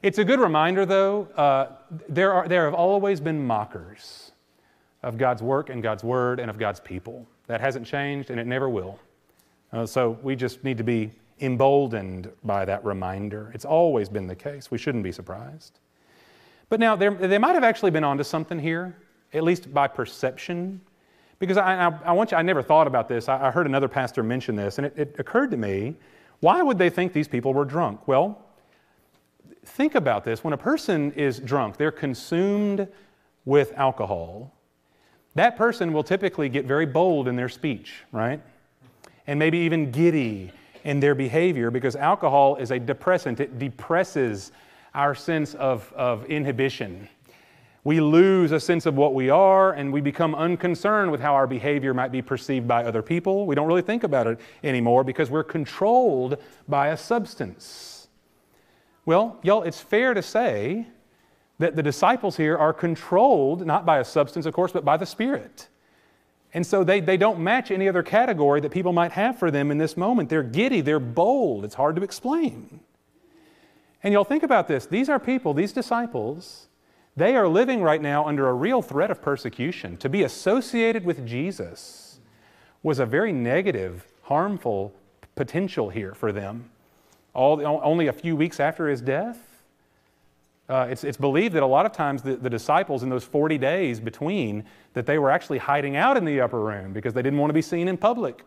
It's 0.02 0.18
a 0.18 0.24
good 0.24 0.40
reminder, 0.40 0.84
though, 0.84 1.28
uh, 1.36 1.68
there, 2.10 2.34
are, 2.34 2.48
there 2.48 2.66
have 2.66 2.74
always 2.74 3.20
been 3.20 3.46
mockers 3.46 4.32
of 5.04 5.16
God's 5.16 5.44
work 5.44 5.70
and 5.70 5.84
God's 5.84 6.04
word 6.04 6.40
and 6.40 6.50
of 6.50 6.58
God's 6.58 6.80
people. 6.80 7.28
That 7.46 7.62
hasn't 7.62 7.86
changed 7.86 8.32
and 8.32 8.40
it 8.40 8.48
never 8.48 8.68
will. 8.68 9.00
Uh, 9.72 9.86
so 9.86 10.18
we 10.24 10.36
just 10.36 10.64
need 10.64 10.78
to 10.80 10.84
be 10.84 11.12
emboldened 11.40 12.32
by 12.44 12.66
that 12.66 12.84
reminder. 12.84 13.52
It's 13.54 13.66
always 13.66 14.10
been 14.10 14.26
the 14.26 14.36
case. 14.36 14.72
We 14.72 14.80
shouldn't 14.80 15.04
be 15.04 15.12
surprised. 15.12 15.80
But 16.70 16.80
now, 16.80 16.96
they 16.96 17.38
might 17.38 17.54
have 17.54 17.64
actually 17.64 17.92
been 17.92 18.04
onto 18.04 18.24
something 18.24 18.58
here, 18.58 18.96
at 19.34 19.44
least 19.44 19.72
by 19.72 19.88
perception. 19.88 20.82
Because 21.38 21.58
I, 21.58 21.76
I, 21.76 22.00
I 22.06 22.12
want 22.14 22.32
you, 22.32 22.38
I 22.38 22.42
never 22.42 22.64
thought 22.64 22.88
about 22.88 23.08
this. 23.08 23.30
I, 23.30 23.48
I 23.48 23.52
heard 23.52 23.68
another 23.68 23.88
pastor 23.88 24.24
mention 24.24 24.56
this, 24.56 24.80
and 24.80 24.88
it, 24.88 24.94
it 24.98 25.16
occurred 25.20 25.52
to 25.52 25.58
me 25.58 25.96
why 26.40 26.64
would 26.64 26.80
they 26.80 26.90
think 26.90 27.14
these 27.14 27.28
people 27.28 27.54
were 27.54 27.66
drunk? 27.66 28.08
Well, 28.08 28.44
think 29.66 29.96
about 29.96 30.24
this. 30.24 30.44
When 30.44 30.54
a 30.54 30.58
person 30.58 31.12
is 31.14 31.40
drunk, 31.40 31.78
they're 31.78 31.92
consumed 31.92 32.88
with 33.46 33.74
alcohol. 33.78 34.54
That 35.36 35.58
person 35.58 35.94
will 35.94 36.04
typically 36.04 36.50
get 36.50 36.66
very 36.66 36.86
bold 36.86 37.28
in 37.28 37.36
their 37.36 37.50
speech, 37.50 38.04
right? 38.12 38.42
And 39.28 39.40
maybe 39.40 39.60
even 39.60 39.92
giddy 39.92 40.52
in 40.84 41.00
their 41.00 41.16
behavior 41.16 41.72
because 41.72 41.96
alcohol 41.96 42.56
is 42.58 42.72
a 42.72 42.80
depressant. 42.80 43.40
It 43.40 43.60
depresses 43.60 44.52
our 44.94 45.16
sense 45.16 45.54
of, 45.56 45.92
of 45.94 46.26
inhibition. 46.26 47.08
We 47.84 48.00
lose 48.00 48.52
a 48.52 48.60
sense 48.60 48.86
of 48.86 48.96
what 48.96 49.16
we 49.16 49.30
are 49.30 49.74
and 49.74 49.92
we 49.92 50.02
become 50.02 50.36
unconcerned 50.36 51.12
with 51.12 51.20
how 51.20 51.34
our 51.34 51.48
behavior 51.48 51.94
might 51.94 52.12
be 52.12 52.22
perceived 52.22 52.68
by 52.68 52.84
other 52.84 53.02
people. 53.02 53.48
We 53.48 53.56
don't 53.56 53.68
really 53.68 53.82
think 53.82 54.04
about 54.04 54.28
it 54.28 54.40
anymore 54.64 55.04
because 55.04 55.32
we're 55.32 55.44
controlled 55.44 56.38
by 56.68 56.90
a 56.90 56.98
substance. 56.98 57.91
Well, 59.06 59.40
y'all, 59.44 59.64
it's 59.64 59.80
fair 59.80 60.14
to 60.14 60.22
say 60.22 60.88
that 61.60 61.76
the 61.76 61.84
disciples 61.84 62.38
here 62.38 62.58
are 62.58 62.74
controlled 62.74 63.66
not 63.66 63.86
by 63.86 64.00
a 64.00 64.06
substance, 64.06 64.46
of 64.46 64.54
course, 64.54 64.72
but 64.72 64.86
by 64.86 64.98
the 64.98 65.06
Spirit. 65.06 65.68
And 66.54 66.66
so 66.66 66.84
they, 66.84 67.00
they 67.00 67.18
don't 67.18 67.40
match 67.40 67.72
any 67.72 67.88
other 67.88 68.04
category 68.04 68.60
that 68.62 68.72
people 68.72 68.94
might 68.94 69.14
have 69.14 69.40
for 69.40 69.52
them 69.52 69.72
in 69.72 69.78
this 69.78 69.96
moment. 69.96 70.30
They're 70.30 70.44
giddy, 70.44 70.82
they're 70.82 71.00
bold, 71.00 71.64
it's 71.64 71.76
hard 71.76 71.96
to 71.96 72.04
explain. 72.04 72.82
And 74.04 74.14
y'all 74.14 74.24
think 74.24 74.44
about 74.44 74.68
this 74.68 74.86
these 74.86 75.10
are 75.10 75.20
people, 75.20 75.54
these 75.54 75.72
disciples, 75.72 76.68
they 77.16 77.36
are 77.36 77.48
living 77.48 77.82
right 77.82 78.02
now 78.02 78.26
under 78.26 78.48
a 78.48 78.54
real 78.54 78.82
threat 78.82 79.12
of 79.12 79.22
persecution. 79.22 79.98
To 79.98 80.10
be 80.10 80.24
associated 80.24 81.06
with 81.06 81.26
Jesus 81.26 82.20
was 82.84 83.00
a 83.00 83.06
very 83.06 83.32
negative, 83.32 84.08
harmful 84.24 84.94
potential 85.36 85.90
here 85.90 86.14
for 86.14 86.32
them. 86.32 86.72
All, 87.34 87.66
only 87.66 88.08
a 88.08 88.14
few 88.14 88.36
weeks 88.36 88.60
after 88.60 88.90
his 88.90 89.02
death, 89.02 89.52
uh, 90.72 90.88
it's, 90.90 91.04
it's 91.04 91.18
believed 91.18 91.54
that 91.56 91.64
a 91.64 91.68
lot 91.68 91.86
of 91.86 91.92
times 91.92 92.22
the, 92.22 92.38
the 92.38 92.50
disciples 92.50 93.04
in 93.04 93.10
those 93.10 93.26
40 93.26 93.58
days 93.58 94.00
between 94.00 94.64
that 94.94 95.06
they 95.06 95.20
were 95.20 95.30
actually 95.30 95.58
hiding 95.58 95.98
out 95.98 96.16
in 96.16 96.24
the 96.24 96.40
upper 96.40 96.62
room 96.62 96.94
because 96.94 97.14
they 97.14 97.22
didn't 97.22 97.40
want 97.40 97.50
to 97.50 97.54
be 97.54 97.62
seen 97.62 97.90
in 97.90 97.98
public. 97.98 98.46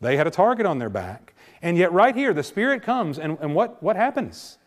They 0.00 0.18
had 0.18 0.26
a 0.26 0.30
target 0.30 0.66
on 0.66 0.78
their 0.78 0.90
back. 0.90 1.34
And 1.62 1.78
yet 1.78 1.90
right 1.92 2.14
here 2.14 2.34
the 2.34 2.42
spirit 2.42 2.82
comes 2.82 3.18
and, 3.18 3.38
and 3.40 3.54
what, 3.54 3.82
what 3.82 3.96
happens? 3.96 4.58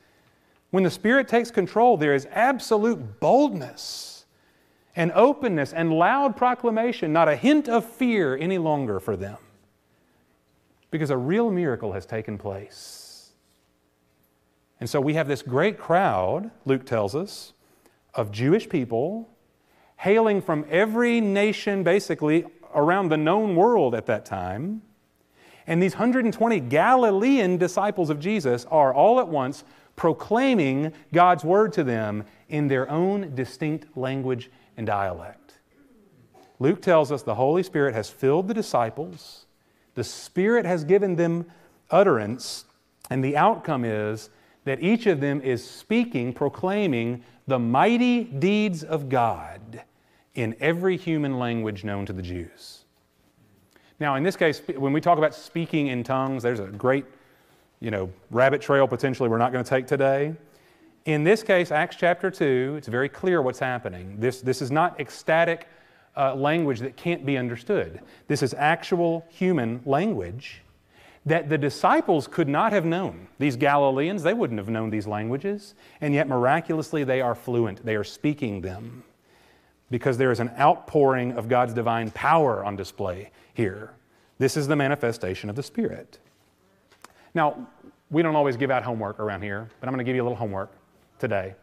When 0.72 0.84
the 0.84 0.90
spirit 0.90 1.28
takes 1.28 1.52
control 1.52 1.98
there 1.98 2.16
is 2.16 2.28
absolute 2.32 3.20
boldness 3.20 4.26
and 4.96 5.12
openness 5.12 5.74
and 5.74 5.94
loud 5.94 6.36
proclamation 6.36 7.14
not 7.14 7.30
a 7.30 7.36
hint 7.36 7.70
of 7.70 7.86
fear 7.86 8.36
any 8.36 8.58
longer 8.58 9.00
for 9.00 9.16
them. 9.16 9.38
Because 10.90 11.12
a 11.12 11.18
real 11.18 11.52
miracle 11.52 11.94
has 11.94 12.08
taken 12.08 12.40
place 12.40 12.97
and 14.80 14.90
so 14.90 15.02
we 15.02 15.16
have 15.16 15.28
this 15.28 15.42
great 15.42 15.80
crowd, 15.80 16.52
Luke 16.66 16.86
tells 16.86 17.16
us, 17.16 17.54
of 18.14 18.32
Jewish 18.32 18.70
people 18.70 19.30
hailing 19.98 20.42
from 20.42 20.66
every 20.70 21.20
nation 21.20 21.84
basically 21.84 22.46
around 22.74 23.10
the 23.10 23.18
known 23.18 23.56
world 23.56 23.96
at 23.96 24.06
that 24.06 24.26
time. 24.26 24.82
And 25.66 25.82
these 25.82 25.94
120 25.94 26.60
Galilean 26.62 27.58
disciples 27.58 28.10
of 28.10 28.20
Jesus 28.20 28.66
are 28.66 28.94
all 28.94 29.20
at 29.20 29.28
once 29.28 29.64
proclaiming 29.96 30.94
God's 31.12 31.44
word 31.44 31.74
to 31.74 31.84
them 31.84 32.24
in 32.48 32.68
their 32.68 32.90
own 32.90 33.34
distinct 33.36 33.98
language 33.98 34.50
and 34.78 34.86
dialect. 34.86 35.56
Luke 36.60 36.82
tells 36.82 37.12
us 37.12 37.24
the 37.24 37.36
Holy 37.36 37.64
Spirit 37.64 37.94
has 37.94 38.10
filled 38.10 38.48
the 38.48 38.54
disciples, 38.54 39.46
the 39.96 40.04
Spirit 40.04 40.66
has 40.66 40.84
given 40.84 41.16
them 41.16 41.46
utterance, 41.90 42.66
and 43.10 43.24
the 43.24 43.36
outcome 43.36 43.84
is 43.84 44.30
that 44.68 44.82
each 44.82 45.06
of 45.06 45.20
them 45.20 45.42
is 45.42 45.68
speaking, 45.68 46.34
proclaiming 46.34 47.24
the 47.48 47.60
mighty 47.60 48.24
deeds 48.24 48.84
of 48.84 49.10
God 49.10 49.84
in 50.36 50.56
every 50.60 50.98
human 50.98 51.40
language 51.40 51.84
known 51.84 52.06
to 52.06 52.14
the 52.14 52.22
Jews. 52.22 52.84
Now, 54.00 54.16
in 54.16 54.24
this 54.24 54.36
case, 54.36 54.62
when 54.76 54.94
we 54.94 55.02
talk 55.02 55.18
about 55.18 55.34
speaking 55.34 55.88
in 55.88 56.04
tongues, 56.04 56.44
there's 56.44 56.60
a 56.60 56.68
great, 56.68 57.06
you 57.80 57.90
know, 57.90 58.12
rabbit 58.30 58.62
trail 58.62 58.88
potentially 58.88 59.28
we're 59.30 59.40
not 59.40 59.52
going 59.52 59.64
to 59.64 59.70
take 59.70 59.88
today. 59.88 60.36
In 61.06 61.24
this 61.24 61.42
case, 61.42 61.72
Acts 61.72 61.96
chapter 61.96 62.30
2, 62.30 62.76
it's 62.78 62.88
very 62.88 63.10
clear 63.10 63.42
what's 63.42 63.60
happening. 63.60 64.20
This, 64.20 64.42
this 64.42 64.62
is 64.62 64.70
not 64.70 65.00
ecstatic 65.00 65.68
uh, 66.16 66.36
language 66.36 66.80
that 66.82 66.98
can't 66.98 67.26
be 67.26 67.38
understood. 67.38 68.02
This 68.28 68.44
is 68.44 68.54
actual 68.54 69.26
human 69.30 69.82
language 69.86 70.62
that 71.28 71.50
the 71.50 71.58
disciples 71.58 72.26
could 72.26 72.48
not 72.48 72.72
have 72.72 72.86
known. 72.86 73.28
These 73.38 73.58
Galileans, 73.58 74.24
they 74.24 74.34
wouldn't 74.34 74.60
have 74.60 74.70
known 74.70 74.90
these 74.90 75.06
languages, 75.06 75.76
and 76.00 76.14
yet 76.14 76.30
miraculously 76.30 77.04
they 77.04 77.20
are 77.20 77.36
fluent. 77.36 77.86
They 77.86 77.96
are 77.96 78.04
speaking 78.06 78.62
them 78.62 79.04
because 79.92 80.18
there 80.18 80.32
is 80.32 80.40
an 80.40 80.52
outpouring 80.58 81.34
of 81.34 81.50
God's 81.50 81.74
divine 81.74 82.12
power 82.12 82.64
on 82.64 82.78
display 82.78 83.32
here. 83.54 83.94
This 84.38 84.56
is 84.56 84.68
the 84.68 84.76
manifestation 84.78 85.50
of 85.50 85.58
the 85.58 85.64
Spirit. 85.64 86.18
Now, 87.34 87.68
we 88.10 88.22
don't 88.22 88.36
always 88.38 88.56
give 88.56 88.72
out 88.72 88.84
homework 88.84 89.20
around 89.20 89.42
here, 89.42 89.70
but 89.82 89.88
I'm 89.88 89.94
going 89.94 90.06
to 90.06 90.10
give 90.10 90.16
you 90.16 90.22
a 90.22 90.26
little 90.26 90.38
homework 90.38 90.72
today. 91.20 91.56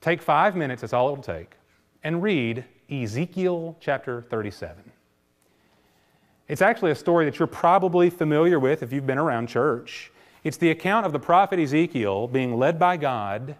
Take 0.00 0.22
five 0.22 0.54
minutes, 0.54 0.82
that's 0.82 0.92
all 0.92 1.08
it 1.08 1.16
will 1.16 1.22
take, 1.22 1.56
and 2.04 2.22
read 2.22 2.64
Ezekiel 2.88 3.76
chapter 3.80 4.22
37. 4.30 4.92
It's 6.48 6.62
actually 6.62 6.90
a 6.90 6.96
story 6.96 7.26
that 7.26 7.38
you're 7.38 7.46
probably 7.46 8.08
familiar 8.08 8.58
with 8.58 8.82
if 8.82 8.92
you've 8.92 9.06
been 9.06 9.18
around 9.18 9.48
church. 9.48 10.10
It's 10.44 10.56
the 10.56 10.70
account 10.70 11.04
of 11.04 11.12
the 11.12 11.18
prophet 11.18 11.58
Ezekiel 11.58 12.26
being 12.26 12.56
led 12.56 12.78
by 12.78 12.96
God 12.96 13.56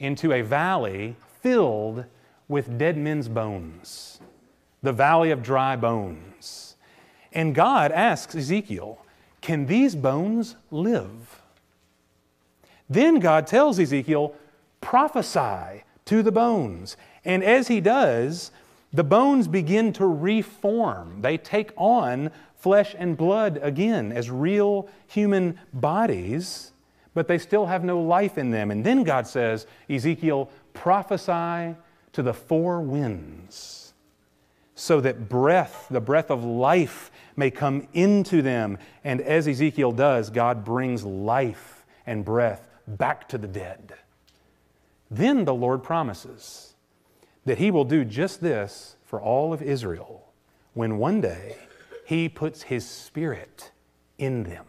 into 0.00 0.32
a 0.32 0.42
valley 0.42 1.14
filled 1.42 2.04
with 2.48 2.76
dead 2.76 2.96
men's 2.96 3.28
bones, 3.28 4.18
the 4.82 4.92
valley 4.92 5.30
of 5.30 5.42
dry 5.42 5.76
bones. 5.76 6.74
And 7.32 7.54
God 7.54 7.92
asks 7.92 8.34
Ezekiel, 8.34 8.98
Can 9.40 9.66
these 9.66 9.94
bones 9.94 10.56
live? 10.70 11.40
Then 12.88 13.20
God 13.20 13.46
tells 13.46 13.78
Ezekiel, 13.78 14.34
Prophesy 14.80 15.84
to 16.04 16.22
the 16.22 16.32
bones. 16.32 16.96
And 17.24 17.42
as 17.42 17.68
he 17.68 17.80
does, 17.80 18.50
the 18.94 19.04
bones 19.04 19.48
begin 19.48 19.92
to 19.94 20.06
reform. 20.06 21.20
They 21.20 21.36
take 21.36 21.72
on 21.76 22.30
flesh 22.54 22.94
and 22.96 23.16
blood 23.16 23.58
again 23.60 24.12
as 24.12 24.30
real 24.30 24.88
human 25.08 25.58
bodies, 25.72 26.70
but 27.12 27.26
they 27.26 27.38
still 27.38 27.66
have 27.66 27.82
no 27.82 28.00
life 28.00 28.38
in 28.38 28.52
them. 28.52 28.70
And 28.70 28.86
then 28.86 29.02
God 29.02 29.26
says, 29.26 29.66
Ezekiel, 29.90 30.48
prophesy 30.74 31.76
to 32.12 32.22
the 32.22 32.32
four 32.32 32.80
winds 32.80 33.94
so 34.76 35.00
that 35.00 35.28
breath, 35.28 35.86
the 35.90 36.00
breath 36.00 36.30
of 36.30 36.44
life, 36.44 37.10
may 37.34 37.50
come 37.50 37.88
into 37.94 38.42
them. 38.42 38.78
And 39.02 39.20
as 39.20 39.48
Ezekiel 39.48 39.90
does, 39.90 40.30
God 40.30 40.64
brings 40.64 41.02
life 41.02 41.84
and 42.06 42.24
breath 42.24 42.68
back 42.86 43.28
to 43.30 43.38
the 43.38 43.48
dead. 43.48 43.94
Then 45.10 45.44
the 45.44 45.54
Lord 45.54 45.82
promises 45.82 46.73
that 47.44 47.58
He 47.58 47.70
will 47.70 47.84
do 47.84 48.04
just 48.04 48.40
this 48.40 48.96
for 49.04 49.20
all 49.20 49.52
of 49.52 49.62
Israel 49.62 50.32
when 50.72 50.98
one 50.98 51.20
day 51.20 51.56
He 52.06 52.28
puts 52.28 52.62
His 52.62 52.88
Spirit 52.88 53.70
in 54.18 54.44
them. 54.44 54.64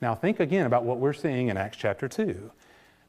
Now, 0.00 0.14
think 0.14 0.40
again 0.40 0.66
about 0.66 0.84
what 0.84 0.98
we're 0.98 1.12
seeing 1.12 1.48
in 1.48 1.56
Acts 1.56 1.76
chapter 1.76 2.08
2. 2.08 2.50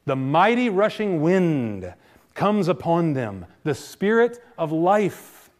The 0.06 0.16
mighty 0.16 0.68
rushing 0.68 1.22
wind 1.22 1.92
comes 2.34 2.68
upon 2.68 3.14
them, 3.14 3.46
the 3.64 3.74
Spirit 3.74 4.42
of 4.56 4.70
life. 4.70 5.50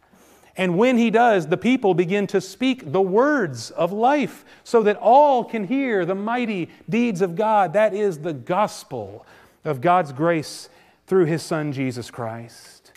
And 0.56 0.78
when 0.78 0.96
He 0.96 1.10
does, 1.10 1.48
the 1.48 1.56
people 1.56 1.94
begin 1.94 2.28
to 2.28 2.40
speak 2.40 2.92
the 2.92 3.00
words 3.00 3.72
of 3.72 3.90
life 3.92 4.44
so 4.62 4.82
that 4.84 4.96
all 4.96 5.44
can 5.44 5.64
hear 5.64 6.06
the 6.06 6.14
mighty 6.14 6.70
deeds 6.88 7.20
of 7.20 7.34
God. 7.34 7.72
That 7.72 7.94
is 7.94 8.18
the 8.18 8.32
gospel 8.32 9.26
of 9.64 9.80
God's 9.80 10.12
grace 10.12 10.68
through 11.06 11.26
His 11.26 11.42
Son, 11.42 11.72
Jesus 11.72 12.10
Christ. 12.10 12.92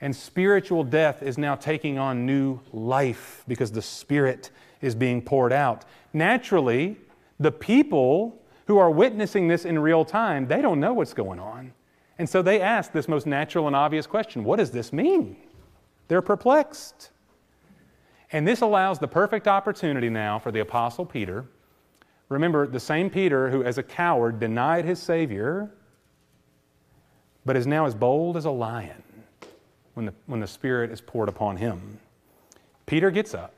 And 0.00 0.14
spiritual 0.14 0.84
death 0.84 1.22
is 1.22 1.38
now 1.38 1.56
taking 1.56 1.98
on 1.98 2.24
new 2.24 2.60
life 2.72 3.44
because 3.48 3.72
the 3.72 3.82
Spirit 3.82 4.50
is 4.80 4.94
being 4.94 5.20
poured 5.20 5.52
out. 5.52 5.84
Naturally, 6.12 6.96
the 7.40 7.50
people 7.50 8.40
who 8.66 8.78
are 8.78 8.90
witnessing 8.90 9.48
this 9.48 9.64
in 9.64 9.78
real 9.78 10.04
time, 10.04 10.46
they 10.46 10.62
don't 10.62 10.78
know 10.78 10.92
what's 10.92 11.14
going 11.14 11.40
on. 11.40 11.72
And 12.18 12.28
so 12.28 12.42
they 12.42 12.60
ask 12.60 12.92
this 12.92 13.08
most 13.08 13.26
natural 13.26 13.66
and 13.66 13.74
obvious 13.74 14.06
question 14.06 14.44
What 14.44 14.56
does 14.56 14.70
this 14.70 14.92
mean? 14.92 15.36
They're 16.08 16.22
perplexed. 16.22 17.10
And 18.30 18.46
this 18.46 18.60
allows 18.60 18.98
the 18.98 19.08
perfect 19.08 19.48
opportunity 19.48 20.10
now 20.10 20.38
for 20.38 20.52
the 20.52 20.60
Apostle 20.60 21.06
Peter 21.06 21.46
Remember, 22.28 22.66
the 22.66 22.80
same 22.80 23.08
Peter 23.08 23.50
who, 23.50 23.64
as 23.64 23.78
a 23.78 23.82
coward, 23.82 24.38
denied 24.38 24.84
his 24.84 24.98
Savior, 24.98 25.70
but 27.48 27.56
is 27.56 27.66
now 27.66 27.86
as 27.86 27.94
bold 27.94 28.36
as 28.36 28.44
a 28.44 28.50
lion 28.50 29.02
when 29.94 30.04
the, 30.04 30.12
when 30.26 30.38
the 30.38 30.46
Spirit 30.46 30.90
is 30.90 31.00
poured 31.00 31.30
upon 31.30 31.56
him. 31.56 31.98
Peter 32.84 33.10
gets 33.10 33.32
up. 33.32 33.54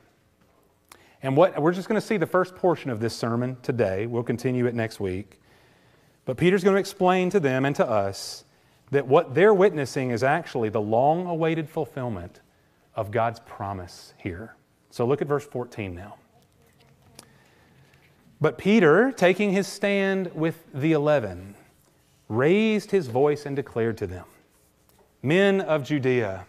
And 1.24 1.36
what, 1.36 1.60
we're 1.60 1.72
just 1.72 1.88
going 1.88 2.00
to 2.00 2.06
see 2.06 2.16
the 2.16 2.24
first 2.24 2.54
portion 2.54 2.92
of 2.92 3.00
this 3.00 3.16
sermon 3.16 3.56
today. 3.62 4.06
We'll 4.06 4.22
continue 4.22 4.66
it 4.66 4.76
next 4.76 5.00
week. 5.00 5.40
But 6.24 6.36
Peter's 6.36 6.62
going 6.62 6.76
to 6.76 6.78
explain 6.78 7.30
to 7.30 7.40
them 7.40 7.64
and 7.64 7.74
to 7.74 7.84
us 7.84 8.44
that 8.92 9.08
what 9.08 9.34
they're 9.34 9.52
witnessing 9.52 10.12
is 10.12 10.22
actually 10.22 10.68
the 10.68 10.80
long 10.80 11.26
awaited 11.26 11.68
fulfillment 11.68 12.38
of 12.94 13.10
God's 13.10 13.40
promise 13.40 14.14
here. 14.18 14.54
So 14.90 15.04
look 15.04 15.20
at 15.20 15.26
verse 15.26 15.44
14 15.44 15.96
now. 15.96 16.14
But 18.40 18.56
Peter, 18.56 19.10
taking 19.10 19.50
his 19.50 19.66
stand 19.66 20.32
with 20.32 20.62
the 20.72 20.92
eleven, 20.92 21.56
raised 22.30 22.92
his 22.92 23.08
voice 23.08 23.44
and 23.44 23.56
declared 23.56 23.98
to 23.98 24.06
them, 24.06 24.24
Men 25.20 25.60
of 25.60 25.84
Judea, 25.84 26.46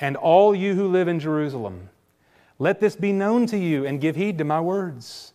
and 0.00 0.16
all 0.16 0.54
you 0.54 0.74
who 0.74 0.88
live 0.88 1.06
in 1.06 1.20
Jerusalem, 1.20 1.90
let 2.58 2.80
this 2.80 2.96
be 2.96 3.12
known 3.12 3.46
to 3.46 3.58
you 3.58 3.86
and 3.86 4.00
give 4.00 4.16
heed 4.16 4.38
to 4.38 4.44
my 4.44 4.60
words. 4.60 5.34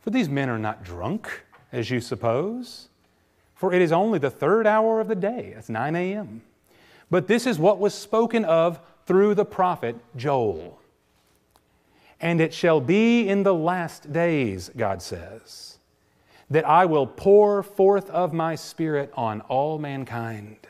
For 0.00 0.10
these 0.10 0.28
men 0.28 0.50
are 0.50 0.58
not 0.58 0.82
drunk, 0.82 1.44
as 1.72 1.90
you 1.90 2.00
suppose, 2.00 2.88
for 3.54 3.72
it 3.72 3.80
is 3.80 3.92
only 3.92 4.18
the 4.18 4.30
third 4.30 4.66
hour 4.66 5.00
of 5.00 5.08
the 5.08 5.14
day, 5.14 5.54
it's 5.56 5.68
9 5.68 5.94
a.m. 5.94 6.42
But 7.10 7.28
this 7.28 7.46
is 7.46 7.58
what 7.58 7.78
was 7.78 7.94
spoken 7.94 8.44
of 8.44 8.80
through 9.06 9.36
the 9.36 9.44
prophet 9.44 9.96
Joel. 10.16 10.80
And 12.20 12.40
it 12.40 12.52
shall 12.52 12.80
be 12.80 13.28
in 13.28 13.44
the 13.44 13.54
last 13.54 14.12
days, 14.12 14.70
God 14.76 15.00
says, 15.00 15.77
that 16.50 16.66
I 16.66 16.86
will 16.86 17.06
pour 17.06 17.62
forth 17.62 18.08
of 18.10 18.32
my 18.32 18.54
Spirit 18.54 19.12
on 19.14 19.40
all 19.42 19.78
mankind. 19.78 20.66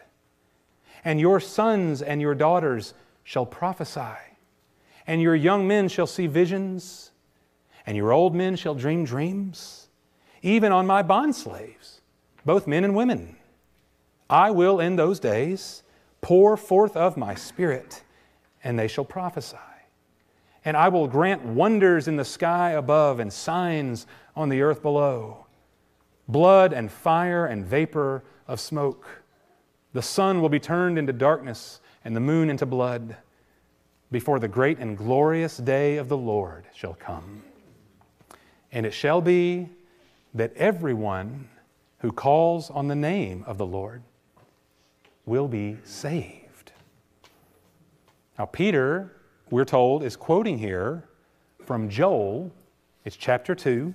And 1.04 1.20
your 1.20 1.40
sons 1.40 2.02
and 2.02 2.20
your 2.20 2.34
daughters 2.34 2.94
shall 3.22 3.46
prophesy, 3.46 4.16
and 5.06 5.22
your 5.22 5.34
young 5.34 5.68
men 5.68 5.88
shall 5.88 6.06
see 6.06 6.26
visions, 6.26 7.12
and 7.86 7.96
your 7.96 8.12
old 8.12 8.34
men 8.34 8.56
shall 8.56 8.74
dream 8.74 9.04
dreams, 9.04 9.88
even 10.42 10.72
on 10.72 10.86
my 10.86 11.02
bondslaves, 11.02 12.00
both 12.44 12.66
men 12.66 12.84
and 12.84 12.94
women. 12.94 13.36
I 14.28 14.50
will 14.50 14.80
in 14.80 14.96
those 14.96 15.20
days 15.20 15.82
pour 16.20 16.56
forth 16.56 16.96
of 16.96 17.16
my 17.16 17.34
Spirit, 17.34 18.02
and 18.64 18.78
they 18.78 18.88
shall 18.88 19.04
prophesy 19.04 19.56
and 20.68 20.76
I 20.76 20.88
will 20.88 21.08
grant 21.08 21.42
wonders 21.44 22.08
in 22.08 22.16
the 22.16 22.26
sky 22.26 22.72
above 22.72 23.20
and 23.20 23.32
signs 23.32 24.06
on 24.36 24.50
the 24.50 24.60
earth 24.60 24.82
below 24.82 25.46
blood 26.28 26.72
and 26.72 26.90
fire 26.90 27.46
and 27.46 27.64
vapor 27.64 28.22
of 28.46 28.60
smoke. 28.60 29.06
The 29.92 30.02
sun 30.02 30.40
will 30.40 30.48
be 30.48 30.60
turned 30.60 30.98
into 30.98 31.12
darkness 31.12 31.80
and 32.04 32.14
the 32.14 32.20
moon 32.20 32.50
into 32.50 32.66
blood 32.66 33.16
before 34.10 34.38
the 34.38 34.48
great 34.48 34.78
and 34.78 34.96
glorious 34.96 35.56
day 35.56 35.96
of 35.96 36.08
the 36.08 36.16
Lord 36.16 36.64
shall 36.74 36.94
come. 36.94 37.42
And 38.70 38.86
it 38.86 38.92
shall 38.92 39.20
be 39.20 39.68
that 40.34 40.54
everyone 40.56 41.48
who 41.98 42.12
calls 42.12 42.70
on 42.70 42.88
the 42.88 42.94
name 42.94 43.44
of 43.46 43.58
the 43.58 43.66
Lord 43.66 44.02
will 45.26 45.48
be 45.48 45.78
saved. 45.84 46.72
Now, 48.38 48.46
Peter 48.46 49.18
we're 49.50 49.64
told, 49.64 50.02
is 50.02 50.14
quoting 50.14 50.58
here 50.58 51.08
from 51.64 51.88
Joel. 51.88 52.52
It's 53.04 53.16
chapter 53.16 53.54
2. 53.54 53.94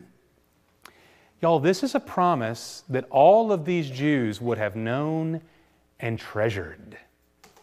Y'all, 1.43 1.59
this 1.59 1.83
is 1.83 1.93
a 1.93 1.99
promise 1.99 2.85
that 2.87 3.03
all 3.09 3.51
of 3.51 3.65
these 3.65 3.89
Jews 3.89 4.39
would 4.39 4.57
have 4.57 4.77
known 4.77 5.41
and 5.99 6.17
treasured. 6.17 6.97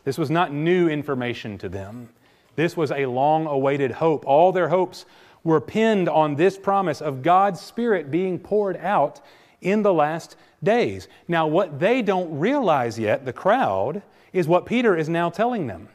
This 0.05 0.19
was 0.19 0.31
not 0.31 0.53
new 0.53 0.87
information 0.91 1.57
to 1.57 1.69
them. 1.71 2.11
This 2.57 2.77
was 2.77 2.93
a 2.93 3.07
long 3.07 3.47
awaited 3.47 3.93
hope. 3.93 4.27
All 4.27 4.53
their 4.53 4.69
hopes 4.69 5.07
were 5.45 5.63
pinned 5.63 6.11
on 6.11 6.35
this 6.35 6.59
promise 6.59 7.01
of 7.01 7.23
God's 7.23 7.59
Spirit 7.59 8.11
being 8.11 8.39
poured 8.39 8.77
out 8.77 9.23
in 9.63 9.81
the 9.81 9.95
last 9.95 10.37
days. 10.63 11.09
Now, 11.27 11.47
what 11.47 11.81
they 11.81 12.03
don't 12.03 12.39
realize 12.39 12.99
yet, 12.99 13.25
the 13.25 13.33
crowd, 13.33 14.03
is 14.35 14.47
what 14.47 14.67
Peter 14.67 14.95
is 14.95 15.09
now 15.09 15.31
telling 15.31 15.69
them 15.69 15.89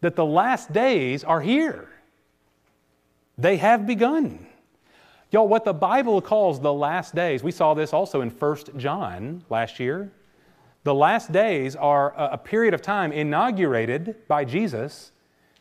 that 0.00 0.14
the 0.14 0.24
last 0.24 0.72
days 0.72 1.24
are 1.24 1.40
here. 1.40 1.88
They 3.36 3.56
have 3.56 3.84
begun. 3.84 4.45
Y'all, 5.32 5.48
what 5.48 5.64
the 5.64 5.74
Bible 5.74 6.20
calls 6.20 6.60
the 6.60 6.72
last 6.72 7.14
days, 7.14 7.42
we 7.42 7.50
saw 7.50 7.74
this 7.74 7.92
also 7.92 8.20
in 8.20 8.30
1 8.30 8.56
John 8.76 9.42
last 9.50 9.80
year. 9.80 10.12
The 10.84 10.94
last 10.94 11.32
days 11.32 11.74
are 11.74 12.14
a 12.16 12.38
period 12.38 12.72
of 12.72 12.80
time 12.80 13.10
inaugurated 13.10 14.28
by 14.28 14.44
Jesus 14.44 15.10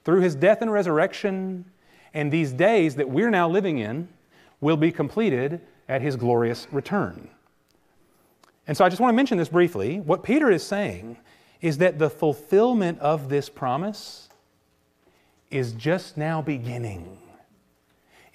through 0.04 0.22
his 0.22 0.36
death 0.36 0.62
and 0.62 0.72
resurrection, 0.72 1.66
and 2.14 2.32
these 2.32 2.52
days 2.54 2.96
that 2.96 3.10
we're 3.10 3.32
now 3.32 3.50
living 3.50 3.80
in 3.80 4.08
will 4.62 4.78
be 4.78 4.92
completed 4.92 5.62
at 5.90 6.02
his 6.02 6.16
glorious 6.16 6.68
return. 6.72 7.28
And 8.68 8.78
so 8.78 8.86
I 8.86 8.90
just 8.90 9.02
want 9.02 9.14
to 9.14 9.16
mention 9.16 9.40
this 9.40 9.50
briefly. 9.50 10.00
What 10.00 10.22
Peter 10.22 10.52
is 10.52 10.64
saying 10.64 11.18
is 11.60 11.80
that 11.80 11.98
the 11.98 12.10
fulfillment 12.10 13.00
of 13.00 13.30
this 13.30 13.50
promise 13.50 14.30
is 15.50 15.74
just 15.74 16.18
now 16.18 16.42
beginning. 16.42 17.18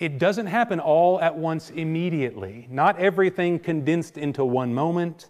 It 0.01 0.19
doesn't 0.19 0.47
happen 0.47 0.81
all 0.81 1.21
at 1.21 1.37
once 1.37 1.69
immediately, 1.69 2.67
not 2.71 2.99
everything 2.99 3.59
condensed 3.59 4.17
into 4.17 4.43
one 4.47 4.75
moment, 4.75 5.29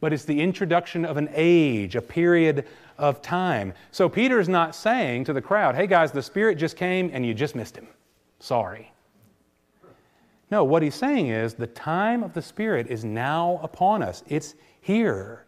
but 0.00 0.12
it's 0.12 0.26
the 0.26 0.38
introduction 0.38 1.06
of 1.06 1.16
an 1.16 1.30
age, 1.32 1.96
a 1.96 2.02
period 2.02 2.66
of 2.98 3.22
time. 3.22 3.72
So 3.90 4.10
Peter's 4.10 4.50
not 4.50 4.74
saying 4.74 5.24
to 5.24 5.32
the 5.32 5.40
crowd, 5.40 5.74
hey 5.74 5.86
guys, 5.86 6.12
the 6.12 6.22
Spirit 6.22 6.58
just 6.58 6.76
came 6.76 7.08
and 7.10 7.24
you 7.24 7.32
just 7.32 7.56
missed 7.56 7.74
him. 7.74 7.88
Sorry. 8.38 8.92
No, 10.50 10.62
what 10.62 10.82
he's 10.82 10.94
saying 10.94 11.28
is 11.28 11.54
the 11.54 11.66
time 11.66 12.22
of 12.22 12.34
the 12.34 12.42
Spirit 12.42 12.88
is 12.88 13.06
now 13.06 13.60
upon 13.62 14.02
us, 14.02 14.22
it's 14.28 14.54
here. 14.82 15.46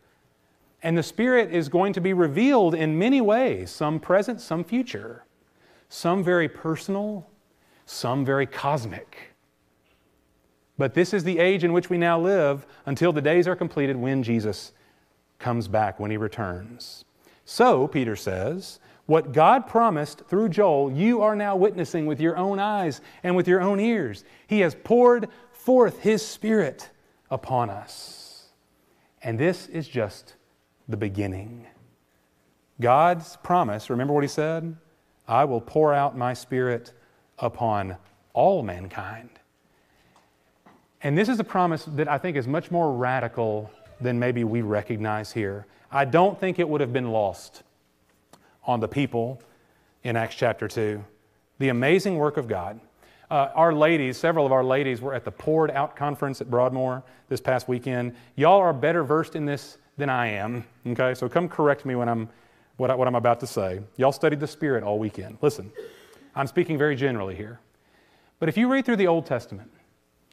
And 0.82 0.96
the 0.96 1.02
Spirit 1.02 1.52
is 1.52 1.68
going 1.68 1.92
to 1.92 2.00
be 2.00 2.14
revealed 2.14 2.74
in 2.74 2.98
many 2.98 3.20
ways 3.20 3.70
some 3.70 4.00
present, 4.00 4.40
some 4.40 4.64
future, 4.64 5.26
some 5.90 6.24
very 6.24 6.48
personal, 6.48 7.26
some 7.86 8.24
very 8.24 8.46
cosmic. 8.46 9.34
But 10.76 10.94
this 10.94 11.14
is 11.14 11.24
the 11.24 11.38
age 11.38 11.64
in 11.64 11.72
which 11.72 11.90
we 11.90 11.98
now 11.98 12.18
live 12.18 12.66
until 12.86 13.12
the 13.12 13.22
days 13.22 13.46
are 13.46 13.56
completed 13.56 13.96
when 13.96 14.22
Jesus 14.22 14.72
comes 15.38 15.68
back, 15.68 16.00
when 16.00 16.10
he 16.10 16.16
returns. 16.16 17.04
So, 17.44 17.86
Peter 17.86 18.16
says, 18.16 18.80
what 19.06 19.32
God 19.32 19.66
promised 19.66 20.22
through 20.28 20.48
Joel, 20.48 20.90
you 20.90 21.20
are 21.20 21.36
now 21.36 21.56
witnessing 21.56 22.06
with 22.06 22.20
your 22.20 22.36
own 22.36 22.58
eyes 22.58 23.02
and 23.22 23.36
with 23.36 23.46
your 23.46 23.60
own 23.60 23.78
ears. 23.78 24.24
He 24.46 24.60
has 24.60 24.74
poured 24.74 25.28
forth 25.50 26.00
His 26.00 26.26
Spirit 26.26 26.90
upon 27.30 27.68
us. 27.68 28.48
And 29.22 29.38
this 29.38 29.66
is 29.68 29.86
just 29.86 30.34
the 30.88 30.96
beginning. 30.96 31.66
God's 32.80 33.36
promise, 33.42 33.90
remember 33.90 34.14
what 34.14 34.24
He 34.24 34.28
said? 34.28 34.74
I 35.28 35.44
will 35.44 35.60
pour 35.60 35.92
out 35.92 36.16
my 36.16 36.32
Spirit 36.32 36.92
upon 37.38 37.96
all 38.32 38.62
mankind. 38.62 39.30
And 41.02 41.16
this 41.18 41.28
is 41.28 41.38
a 41.38 41.44
promise 41.44 41.84
that 41.84 42.08
I 42.08 42.18
think 42.18 42.36
is 42.36 42.48
much 42.48 42.70
more 42.70 42.92
radical 42.92 43.70
than 44.00 44.18
maybe 44.18 44.44
we 44.44 44.62
recognize 44.62 45.32
here. 45.32 45.66
I 45.92 46.04
don't 46.04 46.38
think 46.40 46.58
it 46.58 46.68
would 46.68 46.80
have 46.80 46.92
been 46.92 47.10
lost 47.10 47.62
on 48.64 48.80
the 48.80 48.88
people 48.88 49.40
in 50.02 50.16
Acts 50.16 50.34
chapter 50.34 50.66
2. 50.66 51.04
The 51.58 51.68
amazing 51.68 52.16
work 52.16 52.36
of 52.36 52.48
God. 52.48 52.80
Uh, 53.30 53.48
our 53.54 53.72
ladies, 53.72 54.16
several 54.16 54.46
of 54.46 54.52
our 54.52 54.64
ladies, 54.64 55.00
were 55.00 55.14
at 55.14 55.24
the 55.24 55.30
Poured 55.30 55.70
Out 55.70 55.96
conference 55.96 56.40
at 56.40 56.50
Broadmoor 56.50 57.02
this 57.28 57.40
past 57.40 57.68
weekend. 57.68 58.14
Y'all 58.36 58.60
are 58.60 58.72
better 58.72 59.02
versed 59.02 59.36
in 59.36 59.44
this 59.44 59.78
than 59.96 60.08
I 60.08 60.28
am, 60.28 60.64
okay? 60.86 61.14
So 61.14 61.28
come 61.28 61.48
correct 61.48 61.84
me 61.84 61.94
when 61.94 62.08
I'm, 62.08 62.28
what, 62.76 62.90
I, 62.90 62.94
what 62.94 63.08
I'm 63.08 63.14
about 63.14 63.40
to 63.40 63.46
say. 63.46 63.80
Y'all 63.96 64.12
studied 64.12 64.40
the 64.40 64.46
Spirit 64.46 64.82
all 64.82 64.98
weekend. 64.98 65.38
Listen, 65.40 65.72
I'm 66.34 66.46
speaking 66.46 66.78
very 66.78 66.96
generally 66.96 67.34
here. 67.34 67.60
But 68.38 68.48
if 68.48 68.56
you 68.56 68.70
read 68.70 68.84
through 68.84 68.96
the 68.96 69.06
Old 69.06 69.26
Testament, 69.26 69.70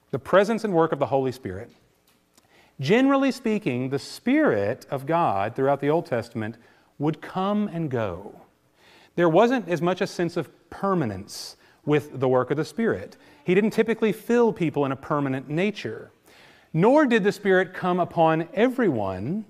the 0.10 0.20
presence 0.20 0.64
and 0.64 0.74
work 0.74 0.92
of 0.92 1.00
the 1.00 1.06
Holy 1.06 1.32
Spirit, 1.32 1.72
generally 2.80 3.32
speaking, 3.32 3.90
the 3.90 4.00
Spirit 4.00 4.86
of 4.90 5.06
God 5.06 5.56
throughout 5.56 5.80
the 5.80 5.90
Old 5.90 6.06
Testament 6.06 6.58
would 6.98 7.22
come 7.22 7.68
and 7.68 7.90
go. 7.90 8.42
There 9.16 9.30
wasn't 9.30 9.68
as 9.70 9.82
much 9.82 10.02
a 10.02 10.08
sense 10.08 10.38
of 10.38 10.50
permanence 10.70 11.58
with 11.86 12.20
the 12.20 12.28
work 12.28 12.52
of 12.52 12.58
the 12.58 12.66
Spirit. 12.66 13.18
He 13.44 13.56
didn't 13.56 13.72
typically 13.72 14.12
fill 14.12 14.54
people 14.54 14.86
in 14.86 14.92
a 14.92 14.96
permanent 14.96 15.50
nature. 15.50 16.12
Nor 16.74 17.06
did 17.06 17.24
the 17.24 17.32
Spirit 17.32 17.74
come 17.74 18.00
upon 18.00 18.48
everyone, 18.54 19.46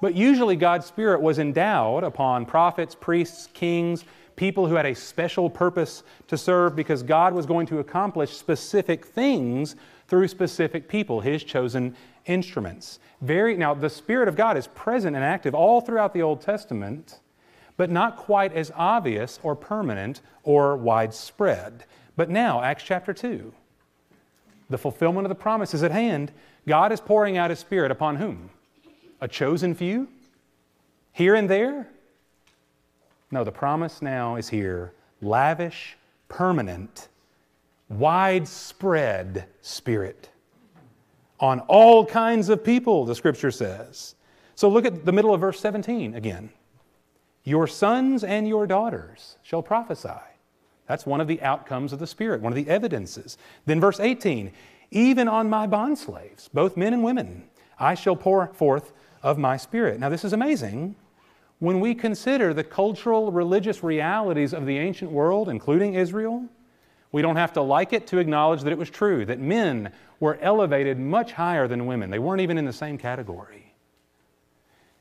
but 0.00 0.14
usually 0.14 0.56
God's 0.56 0.86
Spirit 0.86 1.20
was 1.20 1.38
endowed 1.38 2.04
upon 2.04 2.46
prophets, 2.46 2.94
priests, 2.94 3.48
kings, 3.52 4.04
people 4.36 4.68
who 4.68 4.76
had 4.76 4.86
a 4.86 4.94
special 4.94 5.50
purpose 5.50 6.04
to 6.28 6.38
serve 6.38 6.76
because 6.76 7.02
God 7.02 7.34
was 7.34 7.44
going 7.44 7.66
to 7.66 7.80
accomplish 7.80 8.36
specific 8.36 9.04
things 9.04 9.74
through 10.06 10.28
specific 10.28 10.88
people, 10.88 11.20
His 11.20 11.42
chosen 11.44 11.94
instruments. 12.26 13.00
Very, 13.20 13.56
now, 13.56 13.74
the 13.74 13.90
Spirit 13.90 14.28
of 14.28 14.36
God 14.36 14.56
is 14.56 14.68
present 14.68 15.16
and 15.16 15.24
active 15.24 15.54
all 15.54 15.80
throughout 15.80 16.14
the 16.14 16.22
Old 16.22 16.40
Testament, 16.40 17.20
but 17.76 17.90
not 17.90 18.16
quite 18.16 18.52
as 18.52 18.70
obvious 18.76 19.40
or 19.42 19.56
permanent 19.56 20.20
or 20.44 20.76
widespread. 20.76 21.84
But 22.16 22.30
now, 22.30 22.62
Acts 22.62 22.84
chapter 22.84 23.12
2, 23.12 23.52
the 24.70 24.78
fulfillment 24.78 25.26
of 25.26 25.30
the 25.30 25.34
promise 25.34 25.74
is 25.74 25.82
at 25.82 25.90
hand. 25.90 26.32
God 26.66 26.92
is 26.92 27.00
pouring 27.00 27.36
out 27.36 27.50
His 27.50 27.58
Spirit 27.58 27.90
upon 27.90 28.16
whom? 28.16 28.50
A 29.20 29.28
chosen 29.28 29.74
few? 29.74 30.08
Here 31.12 31.34
and 31.34 31.48
there? 31.48 31.88
No, 33.30 33.44
the 33.44 33.52
promise 33.52 34.00
now 34.00 34.36
is 34.36 34.48
here 34.48 34.92
lavish, 35.20 35.96
permanent, 36.28 37.08
widespread 37.88 39.46
Spirit 39.60 40.30
on 41.40 41.60
all 41.60 42.04
kinds 42.04 42.48
of 42.48 42.64
people, 42.64 43.04
the 43.04 43.14
scripture 43.14 43.50
says. 43.50 44.14
So 44.54 44.68
look 44.68 44.84
at 44.84 45.04
the 45.04 45.12
middle 45.12 45.32
of 45.32 45.40
verse 45.40 45.60
17 45.60 46.14
again. 46.14 46.50
Your 47.44 47.66
sons 47.66 48.24
and 48.24 48.48
your 48.48 48.66
daughters 48.66 49.36
shall 49.42 49.62
prophesy. 49.62 50.08
That's 50.86 51.06
one 51.06 51.20
of 51.20 51.28
the 51.28 51.40
outcomes 51.42 51.92
of 51.92 51.98
the 51.98 52.06
Spirit, 52.06 52.40
one 52.40 52.52
of 52.52 52.56
the 52.56 52.68
evidences. 52.68 53.38
Then 53.66 53.80
verse 53.80 54.00
18, 54.00 54.52
even 54.90 55.28
on 55.28 55.48
my 55.48 55.66
bondslaves, 55.66 56.48
both 56.52 56.76
men 56.76 56.92
and 56.92 57.04
women, 57.04 57.44
I 57.78 57.94
shall 57.94 58.16
pour 58.16 58.48
forth 58.48 58.92
of 59.22 59.38
my 59.38 59.56
Spirit. 59.56 60.00
Now, 60.00 60.08
this 60.08 60.24
is 60.24 60.32
amazing. 60.32 60.94
When 61.58 61.80
we 61.80 61.94
consider 61.94 62.54
the 62.54 62.64
cultural, 62.64 63.32
religious 63.32 63.82
realities 63.82 64.54
of 64.54 64.66
the 64.66 64.78
ancient 64.78 65.10
world, 65.10 65.48
including 65.48 65.94
Israel, 65.94 66.44
we 67.10 67.22
don't 67.22 67.36
have 67.36 67.52
to 67.54 67.62
like 67.62 67.92
it 67.92 68.06
to 68.08 68.18
acknowledge 68.18 68.62
that 68.62 68.72
it 68.72 68.78
was 68.78 68.90
true, 68.90 69.24
that 69.24 69.40
men 69.40 69.92
were 70.20 70.38
elevated 70.40 70.98
much 70.98 71.32
higher 71.32 71.66
than 71.66 71.86
women. 71.86 72.10
They 72.10 72.18
weren't 72.18 72.42
even 72.42 72.58
in 72.58 72.64
the 72.64 72.72
same 72.72 72.98
category. 72.98 73.74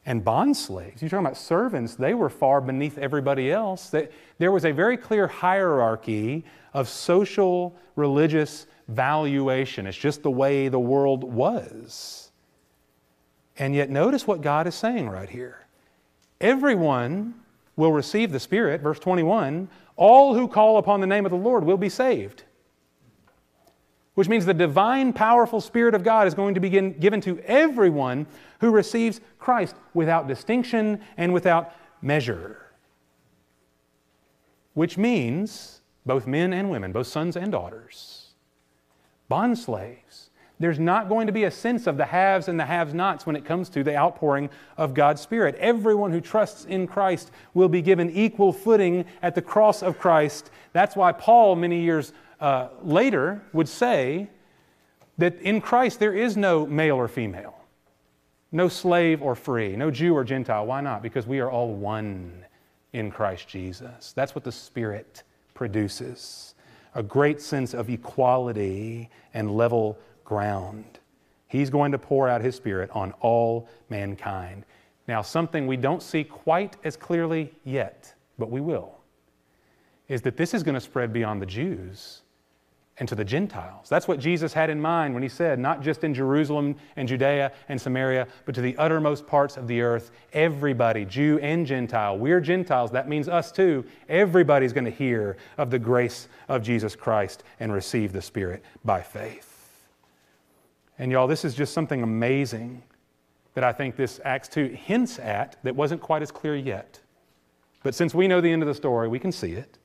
And 0.06 0.24
bond 0.24 0.56
slaves, 0.56 1.02
you're 1.02 1.10
talking 1.10 1.26
about 1.26 1.38
servants, 1.38 1.96
they 1.96 2.14
were 2.14 2.30
far 2.30 2.62
beneath 2.62 2.98
everybody 2.98 3.52
else. 3.52 3.94
There 4.38 4.52
was 4.52 4.64
a 4.64 4.72
very 4.72 4.96
clear 4.96 5.28
hierarchy 5.28 6.46
of 6.74 6.88
social, 6.88 7.76
religious 7.98 8.68
valuation. 8.88 9.86
It's 9.86 9.98
just 9.98 10.24
the 10.24 10.32
way 10.32 10.70
the 10.70 10.80
world 10.80 11.26
was. 11.26 12.27
And 13.58 13.74
yet, 13.76 13.90
notice 13.90 14.28
what 14.28 14.42
God 14.42 14.68
is 14.68 14.76
saying 14.76 15.10
right 15.10 15.30
here. 15.30 15.66
Everyone 16.40 17.34
will 17.76 17.92
receive 17.92 18.32
the 18.32 18.40
Spirit, 18.40 18.82
verse 18.82 19.00
21 19.00 19.70
all 19.98 20.36
who 20.36 20.48
call 20.48 20.78
upon 20.78 21.02
the 21.02 21.08
name 21.08 21.26
of 21.26 21.32
the 21.32 21.38
Lord 21.38 21.64
will 21.64 21.78
be 21.78 21.90
saved. 21.90 22.44
Which 24.14 24.30
means 24.30 24.46
the 24.46 24.54
divine, 24.54 25.12
powerful 25.12 25.60
Spirit 25.60 25.94
of 25.96 26.04
God 26.04 26.28
is 26.28 26.34
going 26.34 26.54
to 26.54 26.60
be 26.60 26.70
given 26.70 27.22
to 27.22 27.40
everyone 27.40 28.26
who 28.60 28.72
receives 28.72 29.22
Christ 29.38 29.76
without 29.94 30.28
distinction 30.28 31.02
and 31.18 31.34
without 31.34 31.74
measure. 32.02 32.62
Which 34.74 34.98
means 34.98 35.82
both 36.06 36.26
men 36.26 36.54
and 36.54 36.70
women, 36.70 36.92
both 36.92 37.08
sons 37.08 37.36
and 37.36 37.52
daughters, 37.52 38.30
bond 39.30 39.58
slaves, 39.58 40.27
there's 40.60 40.80
not 40.80 41.08
going 41.08 41.28
to 41.28 41.34
be 41.34 41.44
a 41.44 41.52
sense 41.52 41.86
of 41.86 41.98
the 41.98 42.06
haves 42.06 42.48
and 42.48 42.60
the 42.60 42.66
have 42.66 42.94
nots 42.94 43.26
when 43.26 43.36
it 43.36 43.46
comes 43.46 43.70
to 43.70 43.84
the 43.84 43.96
outpouring 43.96 44.50
of 44.76 44.94
God's 44.94 45.22
Spirit. 45.22 45.56
Everyone 45.56 46.12
who 46.12 46.20
trusts 46.22 46.66
in 46.66 46.88
Christ 46.88 47.32
will 47.54 47.70
be 47.70 47.82
given 47.82 48.10
equal 48.10 48.52
footing 48.52 49.06
at 49.22 49.36
the 49.36 49.42
cross 49.42 49.84
of 49.84 50.00
Christ. 50.00 50.50
That's 50.74 50.96
why 50.96 51.12
Paul, 51.12 51.56
many 51.56 51.82
years 51.82 52.12
uh, 52.40 52.70
later, 52.82 53.44
would 53.54 53.70
say 53.70 54.30
that 55.20 55.40
in 55.42 55.62
Christ 55.62 56.00
there 56.00 56.14
is 56.14 56.36
no 56.36 56.66
male 56.66 56.96
or 56.96 57.08
female, 57.08 57.56
no 58.52 58.68
slave 58.68 59.22
or 59.22 59.36
free, 59.36 59.76
no 59.76 59.92
Jew 59.92 60.16
or 60.16 60.24
Gentile. 60.24 60.66
Why 60.66 60.82
not? 60.82 61.04
Because 61.04 61.28
we 61.28 61.40
are 61.40 61.52
all 61.52 61.74
one 61.74 62.46
in 62.94 63.12
Christ 63.12 63.48
Jesus. 63.48 64.14
That's 64.14 64.34
what 64.34 64.44
the 64.44 64.52
Spirit 64.52 65.24
produces 65.54 66.56
a 66.98 67.04
great 67.04 67.40
sense 67.40 67.76
of 67.76 67.92
equality 67.92 69.08
and 69.36 69.56
level 69.56 70.00
ground. 70.28 71.00
He's 71.48 71.70
going 71.70 71.94
to 71.94 71.98
pour 71.98 72.28
out 72.28 72.42
His 72.42 72.56
Spirit 72.56 72.90
on 72.92 73.14
all 73.22 73.70
mankind. 73.90 74.66
Now, 75.08 75.22
something 75.22 75.66
we 75.66 75.78
don't 75.78 76.04
see 76.04 76.26
quite 76.26 76.76
as 76.84 76.98
clearly 76.98 77.54
yet, 77.64 78.14
but 78.38 78.52
we 78.52 78.60
will, 78.60 78.98
is 80.10 80.22
that 80.24 80.36
this 80.36 80.54
is 80.54 80.64
going 80.64 80.76
to 80.76 80.82
spread 80.82 81.14
beyond 81.14 81.42
the 81.42 81.46
Jews 81.46 82.24
and 83.00 83.08
to 83.08 83.16
the 83.16 83.24
Gentiles. 83.24 83.88
That's 83.88 84.08
what 84.08 84.20
Jesus 84.20 84.52
had 84.52 84.70
in 84.70 84.82
mind 84.82 85.14
when 85.14 85.24
he 85.24 85.30
said, 85.30 85.60
not 85.60 85.82
just 85.82 86.04
in 86.04 86.14
Jerusalem 86.14 86.76
and 86.98 87.08
Judea 87.08 87.54
and 87.70 87.80
Samaria, 87.80 88.28
but 88.46 88.54
to 88.56 88.62
the 88.62 88.76
uttermost 88.78 89.26
parts 89.28 89.56
of 89.56 89.68
the 89.68 89.82
earth. 89.82 90.12
Everybody, 90.34 91.06
Jew 91.06 91.40
and 91.42 91.66
Gentile, 91.66 92.18
we're 92.18 92.42
Gentiles, 92.42 92.92
that 92.92 93.08
means 93.08 93.30
us 93.30 93.52
too. 93.52 93.86
Everybody's 94.10 94.74
going 94.74 94.86
to 94.86 94.92
hear 94.92 95.38
of 95.58 95.70
the 95.70 95.80
grace 95.80 96.28
of 96.50 96.64
Jesus 96.64 96.98
Christ 96.98 97.44
and 97.62 97.72
receive 97.72 98.12
the 98.12 98.22
Spirit 98.22 98.62
by 98.84 99.02
faith. 99.02 99.47
And 101.00 101.12
y'all, 101.12 101.28
this 101.28 101.46
is 101.46 101.54
just 101.54 101.74
something 101.74 102.02
amazing 102.02 102.82
that 103.54 103.64
I 103.64 103.72
think 103.72 103.96
this 103.96 104.20
Acts 104.24 104.48
2 104.50 104.66
hints 104.68 105.20
at 105.20 105.58
that 105.64 105.76
wasn't 105.76 106.02
quite 106.02 106.22
as 106.22 106.32
clear 106.32 106.56
yet. 106.56 107.00
But 107.84 107.96
since 107.96 108.14
we 108.14 108.28
know 108.28 108.42
the 108.42 108.52
end 108.52 108.62
of 108.62 108.68
the 108.68 108.74
story, 108.74 109.08
we 109.08 109.20
can 109.20 109.32
see 109.32 109.54
it. 109.54 109.78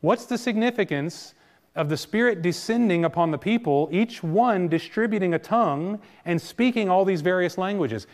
What's 0.00 0.26
the 0.26 0.38
significance 0.38 1.34
of 1.74 1.88
the 1.88 1.96
Spirit 1.96 2.42
descending 2.42 3.04
upon 3.04 3.30
the 3.30 3.38
people, 3.38 3.88
each 3.92 4.22
one 4.22 4.68
distributing 4.68 5.34
a 5.34 5.38
tongue 5.38 6.00
and 6.24 6.40
speaking 6.40 6.88
all 6.88 7.04
these 7.04 7.20
various 7.20 7.58
languages? 7.58 8.06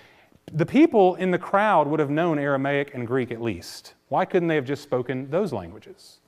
The 0.52 0.66
people 0.66 1.14
in 1.16 1.30
the 1.30 1.38
crowd 1.38 1.86
would 1.86 2.00
have 2.00 2.10
known 2.10 2.38
Aramaic 2.38 2.94
and 2.94 3.06
Greek 3.06 3.30
at 3.30 3.40
least. 3.40 3.94
Why 4.08 4.24
couldn't 4.24 4.48
they 4.48 4.56
have 4.56 4.64
just 4.64 4.82
spoken 4.82 5.30
those 5.30 5.52
languages? 5.52 6.18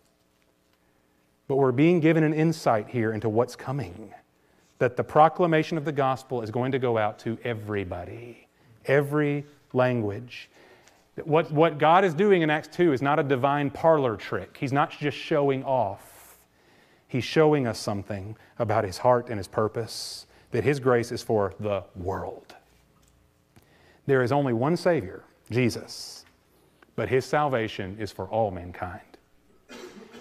But 1.47 1.57
we're 1.57 1.73
being 1.73 2.01
given 2.01 2.25
an 2.25 2.33
insight 2.33 2.89
here 2.89 3.13
into 3.13 3.29
what's 3.29 3.57
coming 3.57 4.15
that 4.79 4.97
the 4.97 5.05
proclamation 5.05 5.79
of 5.79 5.85
the 5.85 5.93
gospel 5.93 6.43
is 6.43 6.51
going 6.51 6.73
to 6.73 6.79
go 6.79 6.99
out 6.99 7.19
to 7.21 7.39
everybody. 7.45 8.47
Every 8.87 9.45
language. 9.73 10.51
What, 11.25 11.51
what 11.53 11.79
God 11.79 12.05
is 12.05 12.13
doing 12.13 12.43
in 12.43 12.51
Acts 12.51 12.69
2 12.69 12.93
is 12.93 13.01
not 13.01 13.19
a 13.19 13.23
divine 13.23 13.71
parlor 13.71 14.17
trick. 14.17 14.57
He's 14.59 14.73
not 14.73 14.91
just 14.91 15.17
showing 15.17 15.63
off. 15.65 16.37
He's 17.07 17.25
showing 17.25 17.67
us 17.67 17.79
something 17.79 18.37
about 18.59 18.85
His 18.85 18.99
heart 18.99 19.29
and 19.29 19.39
His 19.39 19.47
purpose, 19.47 20.27
that 20.51 20.65
His 20.65 20.81
grace 20.81 21.13
is 21.13 21.23
for 21.23 21.55
the 21.61 21.85
world. 21.95 22.55
There 24.07 24.23
is 24.23 24.33
only 24.33 24.53
one 24.53 24.77
Savior, 24.77 25.23
Jesus, 25.51 26.25
but 26.97 27.09
His 27.09 27.25
salvation 27.25 27.97
is 28.01 28.11
for 28.11 28.27
all 28.27 28.51
mankind. 28.51 29.01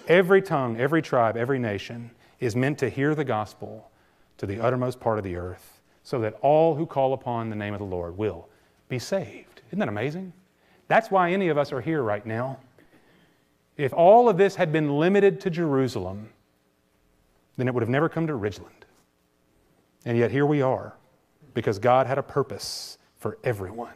Every 0.07 0.41
tongue, 0.41 0.79
every 0.79 1.01
tribe, 1.01 1.35
every 1.35 1.59
nation 1.59 2.11
is 2.39 2.55
meant 2.55 2.77
to 2.79 2.89
hear 2.89 3.15
the 3.15 3.23
gospel 3.23 3.89
to 4.43 4.47
the 4.47 4.60
uttermost 4.60 4.99
part 4.99 5.17
of 5.17 5.23
the 5.23 5.38
earth 5.38 5.79
so 6.03 6.19
that 6.19 6.34
all 6.41 6.75
who 6.75 6.86
call 6.86 7.13
upon 7.13 7.49
the 7.49 7.56
name 7.56 7.73
of 7.73 7.79
the 7.79 7.86
Lord 7.86 8.17
will 8.17 8.49
be 8.89 8.99
saved. 8.99 9.62
Isn't 9.69 9.79
that 9.79 9.88
amazing? 9.88 10.34
That's 10.89 11.10
why 11.10 11.32
any 11.32 11.47
of 11.47 11.58
us 11.58 11.71
are 11.71 11.79
here 11.79 12.01
right 12.01 12.25
now. 12.25 12.60
If 13.77 13.93
all 13.93 14.27
of 14.27 14.36
this 14.36 14.56
had 14.56 14.73
been 14.73 14.99
limited 14.99 15.39
to 15.39 15.49
Jerusalem, 15.49 16.27
then 17.56 17.69
it 17.69 17.73
would 17.73 17.84
have 17.84 17.89
never 17.89 18.10
come 18.10 18.27
to 18.27 18.34
Ridgeland. 18.34 18.84
And 20.03 20.17
yet 20.17 20.29
here 20.29 20.45
we 20.45 20.62
are 20.62 20.93
because 21.53 21.79
God 21.79 22.06
had 22.06 22.17
a 22.17 22.23
purpose 22.23 22.97
for 23.15 23.38
everyone. 23.45 23.93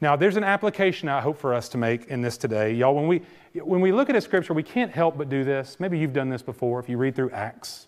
Now, 0.00 0.16
there's 0.16 0.38
an 0.38 0.44
application 0.44 1.10
I 1.10 1.20
hope 1.20 1.36
for 1.36 1.52
us 1.52 1.68
to 1.68 1.76
make 1.76 2.06
in 2.06 2.22
this 2.22 2.38
today. 2.38 2.72
Y'all, 2.72 2.94
when 2.94 3.06
we, 3.06 3.20
when 3.52 3.82
we 3.82 3.92
look 3.92 4.08
at 4.08 4.16
a 4.16 4.20
scripture, 4.22 4.54
we 4.54 4.62
can't 4.62 4.92
help 4.92 5.18
but 5.18 5.28
do 5.28 5.44
this. 5.44 5.76
Maybe 5.78 5.98
you've 5.98 6.14
done 6.14 6.30
this 6.30 6.40
before 6.40 6.80
if 6.80 6.88
you 6.88 6.96
read 6.96 7.14
through 7.14 7.32
Acts. 7.32 7.87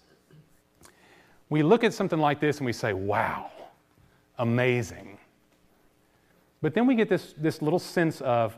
We 1.51 1.63
look 1.63 1.85
at 1.85 1.93
something 1.93 2.19
like 2.19 2.41
this 2.41 2.59
and 2.59 2.67
we 2.67 2.73
say, 2.73 2.93
wow, 2.93 3.51
amazing. 4.39 5.19
But 6.63 6.75
then 6.75 6.87
we 6.87 6.95
get 6.95 7.09
this, 7.09 7.35
this 7.37 7.61
little 7.61 7.79
sense 7.79 8.21
of, 8.21 8.57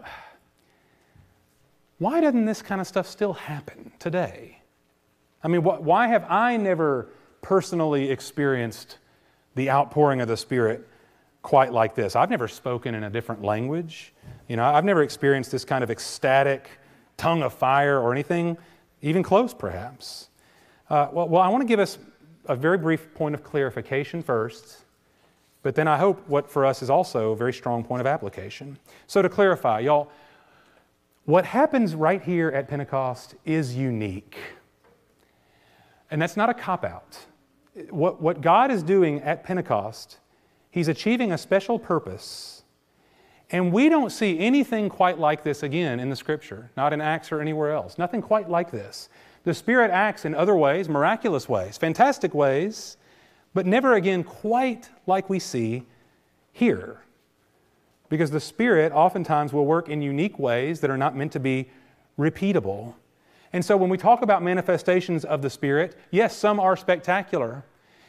why 1.99 2.21
doesn't 2.21 2.45
this 2.45 2.63
kind 2.63 2.81
of 2.81 2.87
stuff 2.87 3.07
still 3.07 3.33
happen 3.33 3.93
today? 3.99 4.59
I 5.43 5.49
mean, 5.49 5.63
wh- 5.63 5.81
why 5.83 6.09
have 6.09 6.25
I 6.29 6.57
never 6.57 7.09
personally 7.41 8.11
experienced 8.11 8.99
the 9.55 9.71
outpouring 9.71 10.21
of 10.21 10.29
the 10.29 10.37
Spirit 10.37 10.87
quite 11.43 11.73
like 11.73 11.95
this? 11.95 12.15
I've 12.15 12.31
never 12.31 12.49
spoken 12.49 12.95
in 12.95 13.05
a 13.05 13.11
different 13.11 13.43
language. 13.43 14.13
You 14.49 14.57
know, 14.57 14.65
I've 14.65 14.85
never 14.85 15.03
experienced 15.03 15.51
this 15.51 15.65
kind 15.65 15.83
of 15.83 15.91
ecstatic 15.91 16.69
tongue 17.17 17.43
of 17.43 17.55
fire 17.55 18.01
or 18.01 18.13
anything, 18.13 18.59
even 19.01 19.23
close 19.23 19.55
perhaps. 19.55 20.29
Uh, 20.91 21.09
well, 21.13 21.29
well, 21.29 21.43
I 21.43 21.49
want 21.49 21.63
to 21.63 21.69
give 21.69 21.81
us 21.81 21.99
a 22.47 22.57
very 22.57 22.79
brief 22.79 23.15
point 23.15 23.35
of 23.35 23.45
clarification 23.45 24.23
first 24.23 24.85
but 25.63 25.77
then 25.77 25.87
I 25.87 25.97
hope 25.97 26.29
what 26.29 26.51
for 26.51 26.67
us 26.67 26.83
is 26.83 26.91
also 26.91 27.33
a 27.33 27.37
very 27.37 27.53
strong 27.53 27.85
point 27.85 28.01
of 28.01 28.07
application. 28.07 28.79
So 29.07 29.23
to 29.23 29.29
clarify, 29.29 29.81
y'all, 29.81 30.11
what 31.25 31.45
happens 31.45 31.95
right 31.95 32.21
here 32.21 32.49
at 32.49 32.67
Pentecost 32.67 33.37
is 33.45 33.77
unique. 33.77 34.37
And 36.11 36.21
that's 36.21 36.37
not 36.37 36.51
a 36.51 36.55
cop 36.55 36.85
out. 36.85 37.19
What, 37.91 38.21
what 38.21 38.41
God 38.41 38.71
is 38.71 38.83
doing 38.83 39.21
at 39.23 39.45
Pentecost, 39.45 40.19
He's 40.71 40.89
achieving 40.89 41.33
a 41.33 41.39
special 41.39 41.79
purpose. 41.79 42.65
And 43.51 43.73
we 43.73 43.89
don't 43.89 44.11
see 44.11 44.39
anything 44.39 44.89
quite 44.89 45.19
like 45.19 45.43
this 45.43 45.63
again 45.63 46.01
in 46.01 46.11
the 46.11 46.17
Scripture, 46.17 46.71
not 46.77 46.93
in 46.93 47.01
Acts 47.01 47.31
or 47.31 47.41
anywhere 47.41 47.73
else. 47.73 47.99
Nothing 47.99 48.21
quite 48.21 48.51
like 48.51 48.71
this. 48.71 49.11
The 49.45 49.55
Spirit 49.55 49.91
acts 49.91 50.25
in 50.25 50.35
other 50.35 50.55
ways, 50.55 50.89
miraculous 50.89 51.49
ways, 51.49 51.77
fantastic 51.77 52.33
ways, 52.33 52.97
but 53.55 53.67
never 53.67 53.95
again 53.95 54.23
quite 54.23 54.89
like 55.07 55.29
we 55.29 55.39
see 55.39 55.85
here. 56.53 57.01
Because 58.09 58.31
the 58.31 58.41
Spirit 58.41 58.93
oftentimes 58.93 59.53
will 59.53 59.67
work 59.67 59.89
in 59.89 60.01
unique 60.03 60.39
ways 60.39 60.81
that 60.81 60.91
are 60.91 60.99
not 60.99 61.17
meant 61.17 61.33
to 61.33 61.41
be 61.41 61.71
repeatable. 62.19 62.95
And 63.53 63.65
so 63.65 63.77
when 63.77 63.91
we 63.91 63.99
talk 63.99 64.23
about 64.23 64.43
manifestations 64.43 65.25
of 65.25 65.43
the 65.43 65.51
Spirit, 65.51 65.97
yes, 66.11 66.37
some 66.37 66.61
are 66.61 66.77
spectacular. 66.77 67.65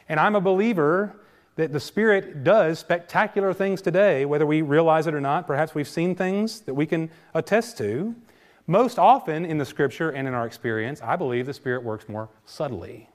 And 0.08 0.19
I'm 0.19 0.36
a 0.36 0.41
believer 0.41 1.15
that 1.56 1.72
the 1.72 1.80
Spirit 1.80 2.43
does 2.43 2.80
spectacular 2.80 3.54
things 3.54 3.82
today, 3.82 4.26
whether 4.26 4.46
we 4.46 4.62
realize 4.62 5.08
it 5.08 5.13
or 5.13 5.22
not. 5.22 5.48
Perhaps 5.48 5.76
we've 5.76 5.88
seen 5.88 6.15
things 6.15 6.62
that 6.62 6.74
we 6.74 6.86
can 6.86 7.10
attest 7.34 7.78
to. 7.78 8.15
Most 8.67 8.97
often 8.97 9.45
in 9.45 9.58
the 9.58 9.65
Scripture 9.65 10.12
and 10.12 10.28
in 10.28 10.34
our 10.34 10.45
experience, 10.45 11.02
I 11.02 11.15
believe 11.15 11.45
the 11.45 11.54
Spirit 11.54 11.84
works 11.84 12.08
more 12.08 12.30
subtly. 12.45 13.10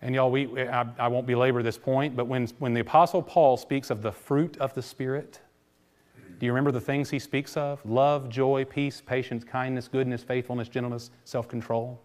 And 0.00 0.14
y'all, 0.14 0.30
we, 0.30 0.60
I, 0.62 0.86
I 0.98 1.08
won't 1.08 1.26
belabor 1.26 1.62
this 1.62 1.78
point, 1.78 2.16
but 2.16 2.26
when, 2.26 2.46
when 2.58 2.74
the 2.74 2.80
Apostle 2.80 3.22
Paul 3.22 3.56
speaks 3.56 3.90
of 3.90 4.02
the 4.02 4.10
fruit 4.10 4.56
of 4.56 4.74
the 4.74 4.82
Spirit, 4.82 5.40
do 6.38 6.46
you 6.46 6.52
remember 6.52 6.72
the 6.72 6.80
things 6.80 7.08
he 7.08 7.20
speaks 7.20 7.56
of? 7.56 7.84
Love, 7.86 8.28
joy, 8.28 8.64
peace, 8.64 9.00
patience, 9.00 9.44
kindness, 9.44 9.86
goodness, 9.86 10.24
faithfulness, 10.24 10.68
gentleness, 10.68 11.10
self 11.24 11.46
control. 11.46 12.00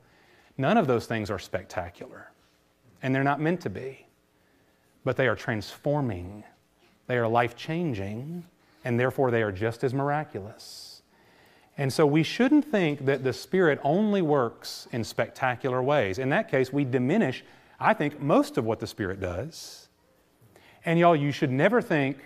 None 0.60 0.78
of 0.78 0.86
those 0.86 1.08
things 1.08 1.32
are 1.32 1.40
spectacular, 1.40 2.32
and 3.02 3.16
they're 3.16 3.24
not 3.24 3.40
meant 3.40 3.62
to 3.62 3.70
be, 3.70 4.06
but 5.04 5.18
they 5.18 5.28
are 5.28 5.36
transforming, 5.36 6.44
they 7.08 7.18
are 7.18 7.28
life 7.28 7.56
changing, 7.56 8.44
and 8.84 9.00
therefore 9.00 9.32
they 9.32 9.42
are 9.42 9.52
just 9.52 9.84
as 9.84 9.94
miraculous. 9.94 10.87
And 11.78 11.94
so 11.94 12.06
we 12.06 12.24
shouldn't 12.24 12.66
think 12.66 13.06
that 13.06 13.24
the 13.24 13.34
Spirit 13.34 13.80
only 13.84 14.22
works 14.22 14.88
in 14.92 15.04
spectacular 15.04 15.82
ways. 15.84 16.18
In 16.18 16.30
that 16.30 16.50
case, 16.50 16.74
we 16.74 16.84
diminish 16.84 17.44
I 17.80 17.94
think 17.94 18.20
most 18.20 18.58
of 18.58 18.66
what 18.66 18.80
the 18.80 18.88
Spirit 18.88 19.20
does. 19.20 19.90
And 20.86 20.98
y'all, 20.98 21.16
you 21.16 21.32
should 21.32 21.52
never 21.52 21.82
think 21.82 22.18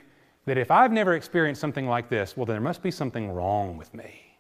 that 0.45 0.57
if 0.57 0.71
I've 0.71 0.91
never 0.91 1.13
experienced 1.13 1.61
something 1.61 1.87
like 1.87 2.09
this, 2.09 2.35
well, 2.35 2.45
then 2.45 2.55
there 2.55 2.61
must 2.61 2.81
be 2.81 2.91
something 2.91 3.31
wrong 3.31 3.77
with 3.77 3.93
me. 3.93 4.37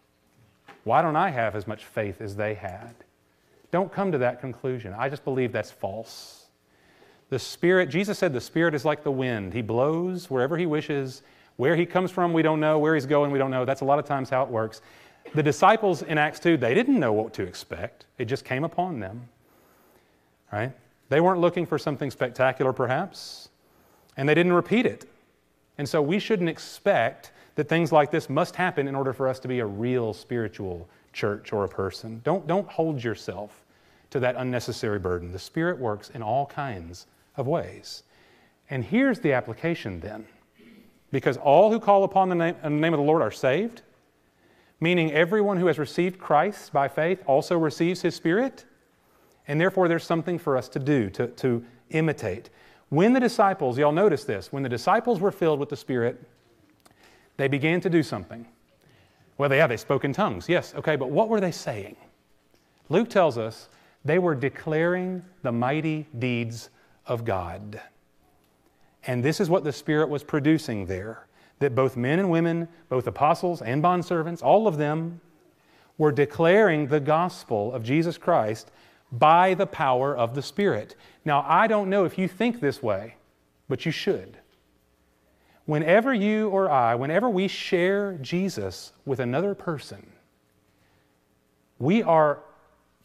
Why 0.83 1.01
don't 1.01 1.15
I 1.15 1.29
have 1.29 1.55
as 1.55 1.67
much 1.67 1.85
faith 1.85 2.21
as 2.21 2.35
they 2.35 2.53
had? 2.53 2.95
Don't 3.71 3.91
come 3.91 4.11
to 4.11 4.17
that 4.19 4.41
conclusion. 4.41 4.93
I 4.97 5.09
just 5.09 5.23
believe 5.23 5.51
that's 5.51 5.71
false. 5.71 6.47
The 7.29 7.39
Spirit, 7.39 7.89
Jesus 7.89 8.17
said, 8.17 8.33
the 8.33 8.41
Spirit 8.41 8.73
is 8.73 8.83
like 8.83 9.03
the 9.03 9.11
wind. 9.11 9.53
He 9.53 9.61
blows 9.61 10.29
wherever 10.29 10.57
He 10.57 10.65
wishes. 10.65 11.23
Where 11.61 11.75
He 11.75 11.85
comes 11.85 12.09
from, 12.09 12.33
we 12.33 12.41
don't 12.41 12.59
know. 12.59 12.79
Where 12.79 12.95
He's 12.95 13.05
going, 13.05 13.29
we 13.29 13.37
don't 13.37 13.51
know. 13.51 13.65
That's 13.65 13.81
a 13.81 13.85
lot 13.85 13.99
of 13.99 14.05
times 14.05 14.31
how 14.31 14.41
it 14.41 14.49
works. 14.49 14.81
The 15.35 15.43
disciples 15.43 16.01
in 16.01 16.17
Acts 16.17 16.39
2, 16.39 16.57
they 16.57 16.73
didn't 16.73 16.99
know 16.99 17.13
what 17.13 17.35
to 17.35 17.43
expect, 17.43 18.05
it 18.17 18.25
just 18.25 18.45
came 18.45 18.63
upon 18.63 18.99
them. 18.99 19.29
Right? 20.51 20.71
They 21.09 21.21
weren't 21.21 21.39
looking 21.39 21.67
for 21.67 21.77
something 21.77 22.09
spectacular, 22.09 22.73
perhaps, 22.73 23.49
and 24.17 24.27
they 24.27 24.33
didn't 24.33 24.53
repeat 24.53 24.87
it. 24.87 25.05
And 25.77 25.87
so 25.87 26.01
we 26.01 26.17
shouldn't 26.17 26.49
expect 26.49 27.31
that 27.53 27.69
things 27.69 27.91
like 27.91 28.09
this 28.09 28.27
must 28.27 28.55
happen 28.55 28.87
in 28.87 28.95
order 28.95 29.13
for 29.13 29.27
us 29.27 29.39
to 29.41 29.47
be 29.47 29.59
a 29.59 29.65
real 29.67 30.15
spiritual 30.15 30.89
church 31.13 31.53
or 31.53 31.63
a 31.65 31.69
person. 31.69 32.21
Don't, 32.23 32.47
don't 32.47 32.67
hold 32.69 33.03
yourself 33.03 33.61
to 34.09 34.19
that 34.19 34.35
unnecessary 34.35 34.97
burden. 34.97 35.31
The 35.31 35.37
Spirit 35.37 35.77
works 35.77 36.09
in 36.09 36.23
all 36.23 36.47
kinds 36.47 37.05
of 37.37 37.45
ways. 37.45 38.01
And 38.71 38.83
here's 38.83 39.19
the 39.19 39.33
application 39.33 39.99
then 39.99 40.25
because 41.11 41.37
all 41.37 41.71
who 41.71 41.79
call 41.79 42.03
upon 42.03 42.29
the 42.29 42.35
name, 42.35 42.55
the 42.63 42.69
name 42.69 42.93
of 42.93 42.99
the 42.99 43.05
Lord 43.05 43.21
are 43.21 43.31
saved, 43.31 43.81
meaning 44.79 45.11
everyone 45.11 45.57
who 45.57 45.67
has 45.67 45.77
received 45.77 46.19
Christ 46.19 46.73
by 46.73 46.87
faith 46.87 47.21
also 47.27 47.57
receives 47.57 48.01
His 48.01 48.15
Spirit. 48.15 48.65
And 49.47 49.59
therefore, 49.59 49.87
there's 49.87 50.03
something 50.03 50.39
for 50.39 50.55
us 50.55 50.69
to 50.69 50.79
do, 50.79 51.09
to, 51.11 51.27
to 51.27 51.63
imitate. 51.89 52.49
When 52.89 53.13
the 53.13 53.19
disciples, 53.19 53.77
y'all 53.77 53.91
notice 53.91 54.23
this, 54.23 54.51
when 54.51 54.63
the 54.63 54.69
disciples 54.69 55.19
were 55.19 55.31
filled 55.31 55.59
with 55.59 55.69
the 55.69 55.75
Spirit, 55.75 56.21
they 57.37 57.47
began 57.47 57.81
to 57.81 57.89
do 57.89 58.03
something. 58.03 58.45
Well, 59.37 59.51
yeah, 59.51 59.67
they 59.67 59.77
spoke 59.77 60.05
in 60.05 60.13
tongues. 60.13 60.47
Yes, 60.47 60.75
okay, 60.75 60.95
but 60.95 61.09
what 61.09 61.29
were 61.29 61.41
they 61.41 61.51
saying? 61.51 61.95
Luke 62.89 63.09
tells 63.09 63.37
us 63.37 63.69
they 64.03 64.19
were 64.19 64.35
declaring 64.35 65.23
the 65.41 65.51
mighty 65.51 66.07
deeds 66.19 66.69
of 67.05 67.25
God. 67.25 67.81
And 69.07 69.23
this 69.23 69.39
is 69.39 69.49
what 69.49 69.63
the 69.63 69.73
Spirit 69.73 70.09
was 70.09 70.23
producing 70.23 70.85
there 70.85 71.27
that 71.59 71.75
both 71.75 71.95
men 71.95 72.17
and 72.17 72.29
women, 72.29 72.67
both 72.89 73.05
apostles 73.05 73.61
and 73.61 73.83
bondservants, 73.83 74.43
all 74.43 74.67
of 74.67 74.77
them 74.77 75.21
were 75.97 76.11
declaring 76.11 76.87
the 76.87 76.99
gospel 76.99 77.71
of 77.71 77.83
Jesus 77.83 78.17
Christ 78.17 78.71
by 79.11 79.53
the 79.53 79.67
power 79.67 80.17
of 80.17 80.33
the 80.33 80.41
Spirit. 80.41 80.95
Now, 81.23 81.45
I 81.47 81.67
don't 81.67 81.89
know 81.89 82.03
if 82.03 82.17
you 82.17 82.27
think 82.27 82.59
this 82.59 82.81
way, 82.81 83.15
but 83.69 83.85
you 83.85 83.91
should. 83.91 84.37
Whenever 85.65 86.13
you 86.13 86.49
or 86.49 86.69
I, 86.69 86.95
whenever 86.95 87.29
we 87.29 87.47
share 87.47 88.17
Jesus 88.21 88.93
with 89.05 89.19
another 89.19 89.53
person, 89.53 90.11
we 91.77 92.01
are 92.01 92.39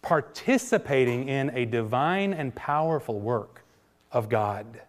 participating 0.01 1.29
in 1.29 1.51
a 1.51 1.67
divine 1.67 2.33
and 2.33 2.55
powerful 2.55 3.21
work 3.21 3.65
of 4.13 4.29
God. 4.29 4.81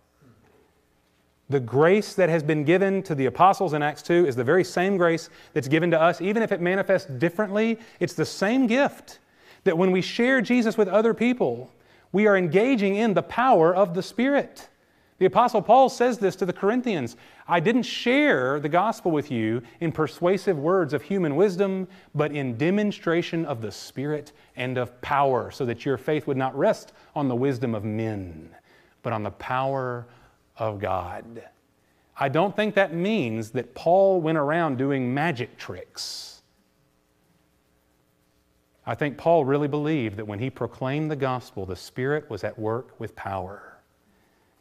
The 1.50 1.60
grace 1.62 2.14
that 2.16 2.30
has 2.30 2.44
been 2.44 2.66
given 2.66 3.02
to 3.04 3.16
the 3.16 3.28
apostles 3.28 3.74
in 3.74 3.82
Acts 3.82 4.02
2 4.02 4.28
is 4.28 4.36
the 4.36 4.44
very 4.44 4.66
same 4.66 4.98
grace 4.98 5.30
that's 5.54 5.70
given 5.70 5.90
to 5.92 6.02
us. 6.02 6.20
Even 6.20 6.44
if 6.44 6.52
it 6.52 6.60
manifests 6.60 7.10
differently, 7.10 7.80
it's 8.02 8.14
the 8.14 8.26
same 8.26 8.68
gift. 8.68 9.20
That 9.64 9.78
when 9.78 9.92
we 9.92 10.02
share 10.02 10.42
Jesus 10.42 10.78
with 10.78 10.90
other 10.90 11.14
people, 11.14 11.72
we 12.12 12.28
are 12.28 12.36
engaging 12.36 12.96
in 12.98 13.14
the 13.14 13.24
power 13.24 13.74
of 13.74 13.94
the 13.94 14.04
Spirit. 14.04 14.68
The 15.20 15.26
Apostle 15.26 15.62
Paul 15.62 15.90
says 15.90 16.20
this 16.20 16.36
to 16.36 16.46
the 16.46 16.54
Corinthians 16.54 17.16
I 17.48 17.62
didn't 17.62 17.84
share 17.84 18.60
the 18.60 18.70
gospel 18.70 19.12
with 19.12 19.32
you 19.32 19.62
in 19.80 19.94
persuasive 19.94 20.60
words 20.60 20.94
of 20.94 21.02
human 21.02 21.38
wisdom, 21.38 21.88
but 22.14 22.34
in 22.34 22.58
demonstration 22.58 23.46
of 23.46 23.62
the 23.62 23.72
Spirit 23.72 24.34
and 24.58 24.78
of 24.78 25.00
power, 25.02 25.50
so 25.50 25.66
that 25.66 25.86
your 25.86 25.98
faith 25.98 26.28
would 26.28 26.38
not 26.38 26.58
rest 26.58 26.92
on 27.16 27.30
the 27.30 27.36
wisdom 27.36 27.74
of 27.74 27.86
men, 27.86 28.54
but 29.02 29.14
on 29.14 29.24
the 29.24 29.32
power 29.32 30.06
of 30.58 30.80
God. 30.80 31.44
I 32.20 32.30
don't 32.30 32.56
think 32.56 32.76
that 32.76 32.94
means 32.94 33.52
that 33.52 33.76
Paul 33.76 34.22
went 34.22 34.38
around 34.38 34.78
doing 34.78 35.14
magic 35.14 35.58
tricks. 35.58 36.42
I 38.86 38.96
think 38.96 39.18
Paul 39.18 39.46
really 39.46 39.68
believed 39.68 40.18
that 40.18 40.26
when 40.26 40.40
he 40.40 40.50
proclaimed 40.50 41.12
the 41.12 41.16
gospel, 41.16 41.66
the 41.66 41.76
Spirit 41.76 42.30
was 42.30 42.44
at 42.44 42.58
work 42.58 43.00
with 43.00 43.16
power. 43.16 43.78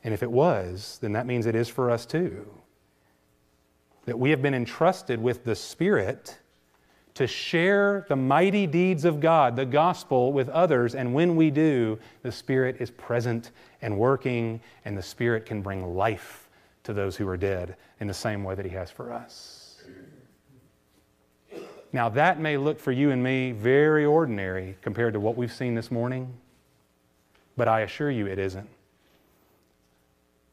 And 0.03 0.13
if 0.13 0.23
it 0.23 0.31
was, 0.31 0.99
then 1.01 1.13
that 1.13 1.27
means 1.27 1.47
it 1.47 1.55
is 1.55 1.69
for 1.69 1.91
us 1.91 2.05
too. 2.05 2.47
That 4.05 4.19
we 4.19 4.31
have 4.31 4.43
been 4.43 4.55
entrusted 4.55 5.23
with 5.23 5.45
the 5.45 5.55
Spirit 5.55 6.39
to 7.17 7.27
share 7.27 8.05
the 8.11 8.17
mighty 8.17 8.67
deeds 8.67 9.07
of 9.07 9.21
God, 9.21 9.57
the 9.57 9.65
gospel, 9.65 10.35
with 10.35 10.51
others. 10.51 10.95
And 10.95 11.15
when 11.15 11.35
we 11.35 11.51
do, 11.51 11.99
the 12.23 12.31
Spirit 12.31 12.77
is 12.79 12.91
present 12.91 13.53
and 13.81 13.99
working, 13.99 14.61
and 14.85 14.97
the 14.97 15.03
Spirit 15.03 15.47
can 15.47 15.63
bring 15.63 15.97
life 15.97 16.51
to 16.85 16.93
those 16.93 17.17
who 17.17 17.27
are 17.27 17.39
dead 17.39 17.77
in 18.01 18.07
the 18.07 18.15
same 18.15 18.45
way 18.45 18.55
that 18.55 18.67
He 18.67 18.71
has 18.73 18.91
for 18.91 19.13
us. 19.13 19.83
Now, 21.91 22.11
that 22.11 22.39
may 22.39 22.59
look 22.59 22.79
for 22.79 22.93
you 22.93 23.11
and 23.11 23.23
me 23.23 23.53
very 23.53 24.05
ordinary 24.05 24.77
compared 24.83 25.15
to 25.15 25.21
what 25.21 25.37
we've 25.37 25.53
seen 25.53 25.75
this 25.75 25.91
morning, 25.91 26.35
but 27.57 27.67
I 27.67 27.81
assure 27.81 28.11
you 28.11 28.27
it 28.27 28.39
isn't. 28.39 28.69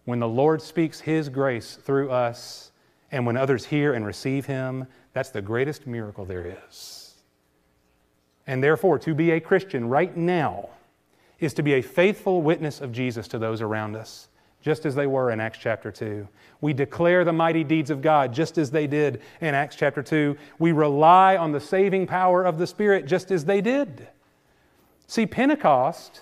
When 0.06 0.20
the 0.20 0.30
Lord 0.30 0.62
speaks 0.62 1.02
His 1.02 1.28
grace 1.28 1.76
through 1.76 2.12
us, 2.12 2.72
and 3.12 3.26
when 3.26 3.36
others 3.36 3.66
hear 3.66 3.94
and 3.94 4.06
receive 4.06 4.46
Him, 4.46 4.88
that's 5.14 5.30
the 5.30 5.42
greatest 5.42 5.88
miracle 5.88 6.26
there 6.26 6.58
is. 6.68 7.14
And 8.46 8.64
therefore, 8.64 9.00
to 9.00 9.14
be 9.14 9.32
a 9.32 9.40
Christian 9.40 9.88
right 9.88 10.16
now 10.16 10.70
is 11.40 11.54
to 11.54 11.64
be 11.64 11.74
a 11.74 11.82
faithful 11.82 12.42
witness 12.42 12.82
of 12.82 12.92
Jesus 12.92 13.28
to 13.30 13.40
those 13.40 13.62
around 13.62 13.96
us 13.96 14.28
just 14.64 14.86
as 14.86 14.96
they 14.96 15.06
were 15.06 15.30
in 15.30 15.42
Acts 15.42 15.60
chapter 15.62 15.92
2. 15.92 16.26
We 16.62 16.72
declare 16.72 17.26
the 17.26 17.34
mighty 17.34 17.66
deeds 17.66 17.90
of 17.90 18.02
God 18.02 18.34
just 18.34 18.58
as 18.58 18.72
they 18.72 18.88
did 18.88 19.22
in 19.42 19.54
Acts 19.54 19.76
chapter 19.76 20.02
2. 20.02 20.38
We 20.58 20.72
rely 20.72 21.36
on 21.36 21.52
the 21.52 21.60
saving 21.60 22.08
power 22.08 22.46
of 22.46 22.58
the 22.58 22.66
Spirit 22.66 23.06
just 23.06 23.30
as 23.30 23.44
they 23.44 23.60
did. 23.60 24.08
See, 25.06 25.26
Pentecost 25.26 26.22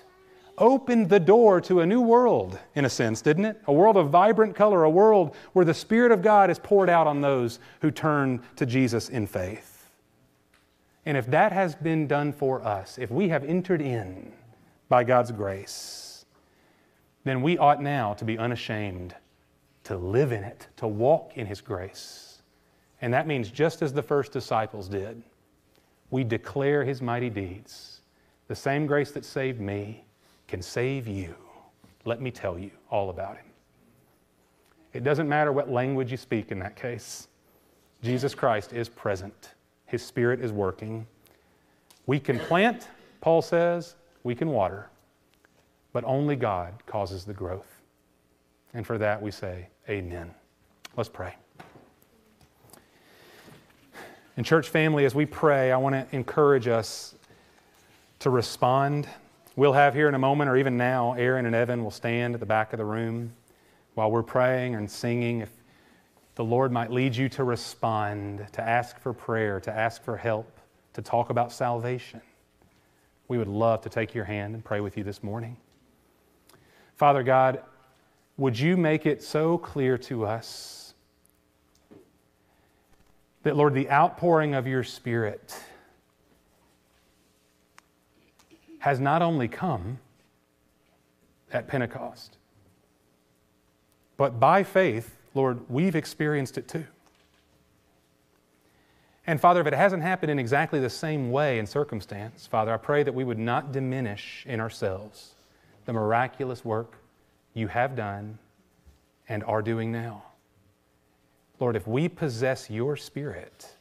opened 0.61 1.09
the 1.09 1.19
door 1.19 1.59
to 1.59 1.81
a 1.81 1.85
new 1.85 1.99
world, 1.99 2.57
in 2.75 2.85
a 2.85 2.89
sense, 2.89 3.21
didn't 3.21 3.45
it? 3.45 3.59
A 3.65 3.73
world 3.73 3.97
of 3.97 4.09
vibrant 4.09 4.55
color, 4.55 4.83
a 4.83 4.89
world 4.89 5.35
where 5.51 5.65
the 5.65 5.73
Spirit 5.73 6.11
of 6.11 6.21
God 6.21 6.49
is 6.49 6.59
poured 6.59 6.89
out 6.89 7.07
on 7.07 7.19
those 7.19 7.59
who 7.81 7.91
turn 7.91 8.41
to 8.55 8.65
Jesus 8.65 9.09
in 9.09 9.27
faith. 9.27 9.89
And 11.05 11.17
if 11.17 11.25
that 11.31 11.51
has 11.51 11.75
been 11.75 12.07
done 12.07 12.31
for 12.31 12.63
us, 12.63 12.97
if 12.99 13.09
we 13.09 13.29
have 13.29 13.43
entered 13.43 13.81
in 13.81 14.31
by 14.87 15.03
God's 15.03 15.31
grace, 15.31 16.25
then 17.23 17.41
we 17.41 17.57
ought 17.57 17.81
now 17.81 18.13
to 18.13 18.23
be 18.23 18.37
unashamed 18.37 19.15
to 19.83 19.97
live 19.97 20.31
in 20.31 20.43
it, 20.43 20.67
to 20.77 20.87
walk 20.87 21.31
in 21.35 21.47
His 21.47 21.59
grace. 21.59 22.43
And 23.01 23.13
that 23.13 23.25
means 23.25 23.49
just 23.49 23.81
as 23.81 23.93
the 23.93 24.03
first 24.03 24.31
disciples 24.31 24.87
did, 24.87 25.21
we 26.11 26.23
declare 26.23 26.83
His 26.83 27.01
mighty 27.01 27.31
deeds. 27.31 28.01
The 28.47 28.55
same 28.55 28.85
grace 28.85 29.11
that 29.11 29.25
saved 29.25 29.59
me 29.59 30.03
can 30.51 30.61
save 30.61 31.07
you. 31.07 31.33
Let 32.05 32.21
me 32.21 32.29
tell 32.29 32.59
you 32.59 32.69
all 32.91 33.09
about 33.09 33.37
Him. 33.37 33.45
It 34.93 35.03
doesn't 35.03 35.27
matter 35.27 35.51
what 35.51 35.71
language 35.71 36.11
you 36.11 36.17
speak 36.17 36.51
in 36.51 36.59
that 36.59 36.75
case, 36.75 37.27
Jesus 38.03 38.35
Christ 38.35 38.73
is 38.73 38.89
present, 38.89 39.55
His 39.85 40.03
Spirit 40.03 40.41
is 40.41 40.51
working. 40.51 41.07
We 42.05 42.19
can 42.19 42.37
plant, 42.37 42.87
Paul 43.21 43.41
says, 43.41 43.95
we 44.23 44.35
can 44.35 44.49
water 44.49 44.91
but 45.93 46.03
only 46.05 46.35
God 46.35 46.73
causes 46.85 47.25
the 47.25 47.33
growth. 47.33 47.81
And 48.73 48.85
for 48.85 48.97
that 48.97 49.21
we 49.21 49.31
say, 49.31 49.67
Amen. 49.89 50.31
Let's 50.95 51.09
pray. 51.09 51.35
And, 54.37 54.45
church 54.45 54.69
family, 54.69 55.05
as 55.05 55.13
we 55.13 55.25
pray, 55.25 55.71
I 55.71 55.77
want 55.77 55.93
to 55.93 56.15
encourage 56.15 56.67
us 56.67 57.15
to 58.19 58.29
respond. 58.29 59.07
We'll 59.57 59.73
have 59.73 59.93
here 59.93 60.07
in 60.07 60.15
a 60.15 60.19
moment, 60.19 60.49
or 60.49 60.55
even 60.55 60.77
now, 60.77 61.11
Aaron 61.13 61.45
and 61.45 61.53
Evan 61.53 61.83
will 61.83 61.91
stand 61.91 62.33
at 62.35 62.39
the 62.39 62.45
back 62.45 62.71
of 62.71 62.77
the 62.77 62.85
room 62.85 63.33
while 63.95 64.09
we're 64.09 64.23
praying 64.23 64.75
and 64.75 64.89
singing. 64.89 65.41
If 65.41 65.49
the 66.35 66.43
Lord 66.45 66.71
might 66.71 66.89
lead 66.89 67.13
you 67.13 67.27
to 67.29 67.43
respond, 67.43 68.47
to 68.53 68.61
ask 68.61 68.97
for 68.99 69.11
prayer, 69.11 69.59
to 69.59 69.71
ask 69.71 70.01
for 70.03 70.15
help, 70.15 70.57
to 70.93 71.01
talk 71.01 71.29
about 71.29 71.51
salvation, 71.51 72.21
we 73.27 73.37
would 73.37 73.49
love 73.49 73.81
to 73.81 73.89
take 73.89 74.15
your 74.15 74.23
hand 74.23 74.55
and 74.55 74.63
pray 74.63 74.79
with 74.79 74.95
you 74.95 75.03
this 75.03 75.21
morning. 75.21 75.57
Father 76.95 77.21
God, 77.21 77.61
would 78.37 78.57
you 78.57 78.77
make 78.77 79.05
it 79.05 79.21
so 79.21 79.57
clear 79.57 79.97
to 79.97 80.25
us 80.25 80.93
that, 83.43 83.57
Lord, 83.57 83.73
the 83.73 83.91
outpouring 83.91 84.55
of 84.55 84.65
your 84.65 84.85
Spirit 84.85 85.53
has 88.81 88.99
not 88.99 89.21
only 89.21 89.47
come 89.47 89.99
at 91.51 91.67
Pentecost, 91.67 92.37
but 94.17 94.39
by 94.39 94.63
faith, 94.63 95.17
Lord, 95.35 95.59
we've 95.69 95.95
experienced 95.95 96.57
it 96.57 96.67
too. 96.67 96.85
And 99.27 99.39
Father, 99.39 99.61
if 99.61 99.67
it 99.67 99.73
hasn't 99.73 100.01
happened 100.01 100.31
in 100.31 100.39
exactly 100.39 100.79
the 100.79 100.89
same 100.89 101.31
way 101.31 101.59
and 101.59 101.69
circumstance, 101.69 102.47
Father, 102.47 102.73
I 102.73 102.77
pray 102.77 103.03
that 103.03 103.13
we 103.13 103.23
would 103.23 103.37
not 103.37 103.71
diminish 103.71 104.43
in 104.47 104.59
ourselves 104.59 105.35
the 105.85 105.93
miraculous 105.93 106.65
work 106.65 106.95
you 107.53 107.67
have 107.67 107.95
done 107.95 108.39
and 109.29 109.43
are 109.43 109.61
doing 109.61 109.91
now. 109.91 110.23
Lord, 111.59 111.75
if 111.75 111.87
we 111.87 112.09
possess 112.09 112.67
your 112.67 112.97
Spirit 112.97 113.75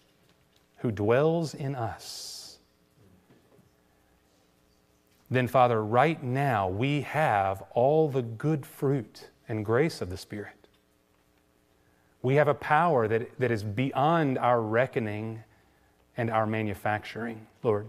who 0.76 0.90
dwells 0.90 1.54
in 1.54 1.74
us, 1.74 2.39
then, 5.30 5.46
Father, 5.46 5.84
right 5.84 6.22
now 6.22 6.68
we 6.68 7.02
have 7.02 7.62
all 7.72 8.08
the 8.08 8.22
good 8.22 8.66
fruit 8.66 9.28
and 9.48 9.64
grace 9.64 10.00
of 10.00 10.10
the 10.10 10.16
Spirit. 10.16 10.68
We 12.22 12.34
have 12.34 12.48
a 12.48 12.54
power 12.54 13.08
that, 13.08 13.38
that 13.38 13.50
is 13.50 13.62
beyond 13.62 14.38
our 14.38 14.60
reckoning 14.60 15.42
and 16.16 16.30
our 16.30 16.46
manufacturing. 16.46 17.46
Lord, 17.62 17.86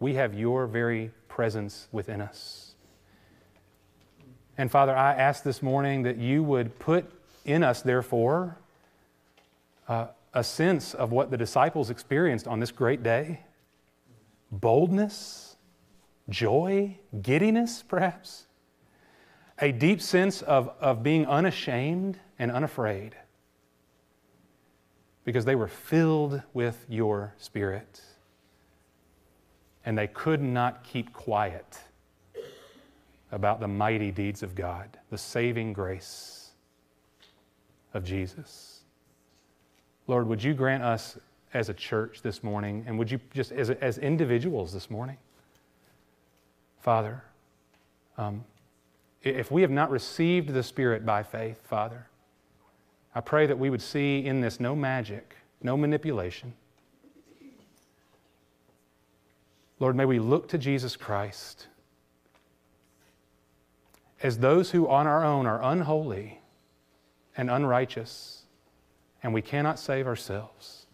we 0.00 0.14
have 0.14 0.34
your 0.34 0.66
very 0.66 1.10
presence 1.28 1.88
within 1.92 2.20
us. 2.20 2.74
And 4.56 4.70
Father, 4.70 4.96
I 4.96 5.14
ask 5.14 5.44
this 5.44 5.62
morning 5.62 6.02
that 6.02 6.16
you 6.16 6.42
would 6.42 6.78
put 6.78 7.08
in 7.44 7.62
us, 7.62 7.82
therefore, 7.82 8.56
uh, 9.86 10.08
a 10.34 10.42
sense 10.42 10.94
of 10.94 11.12
what 11.12 11.30
the 11.30 11.36
disciples 11.36 11.90
experienced 11.90 12.48
on 12.48 12.60
this 12.60 12.70
great 12.70 13.02
day 13.02 13.40
boldness, 14.50 15.47
joy, 16.28 16.96
giddiness, 17.22 17.82
perhaps. 17.82 18.46
A 19.60 19.72
deep 19.72 20.00
sense 20.00 20.42
of, 20.42 20.70
of 20.80 21.02
being 21.02 21.26
unashamed 21.26 22.18
and 22.38 22.50
unafraid 22.50 23.16
because 25.24 25.44
they 25.44 25.56
were 25.56 25.68
filled 25.68 26.42
with 26.54 26.86
your 26.88 27.34
Spirit 27.38 28.00
and 29.84 29.96
they 29.96 30.06
could 30.06 30.40
not 30.40 30.84
keep 30.84 31.12
quiet 31.12 31.80
about 33.32 33.60
the 33.60 33.68
mighty 33.68 34.10
deeds 34.10 34.42
of 34.42 34.54
God, 34.54 34.98
the 35.10 35.18
saving 35.18 35.72
grace 35.72 36.50
of 37.94 38.04
Jesus. 38.04 38.80
Lord, 40.06 40.26
would 40.26 40.42
you 40.42 40.54
grant 40.54 40.82
us 40.82 41.18
as 41.54 41.68
a 41.68 41.74
church 41.74 42.22
this 42.22 42.42
morning, 42.42 42.84
and 42.86 42.98
would 42.98 43.10
you 43.10 43.20
just 43.32 43.52
as, 43.52 43.70
as 43.70 43.98
individuals 43.98 44.72
this 44.72 44.90
morning, 44.90 45.16
Father, 46.80 47.22
um, 48.16 48.44
if 49.22 49.50
we 49.50 49.62
have 49.62 49.70
not 49.70 49.90
received 49.90 50.52
the 50.52 50.62
Spirit 50.62 51.04
by 51.04 51.22
faith, 51.22 51.60
Father, 51.64 52.06
I 53.14 53.20
pray 53.20 53.46
that 53.46 53.58
we 53.58 53.70
would 53.70 53.82
see 53.82 54.24
in 54.24 54.40
this 54.40 54.60
no 54.60 54.76
magic, 54.76 55.36
no 55.62 55.76
manipulation. 55.76 56.52
Lord, 59.80 59.96
may 59.96 60.04
we 60.04 60.18
look 60.18 60.48
to 60.48 60.58
Jesus 60.58 60.96
Christ 60.96 61.68
as 64.22 64.38
those 64.38 64.70
who 64.70 64.88
on 64.88 65.06
our 65.06 65.24
own 65.24 65.46
are 65.46 65.62
unholy 65.62 66.40
and 67.36 67.50
unrighteous, 67.50 68.42
and 69.22 69.32
we 69.32 69.42
cannot 69.42 69.78
save 69.78 70.06
ourselves, 70.06 70.86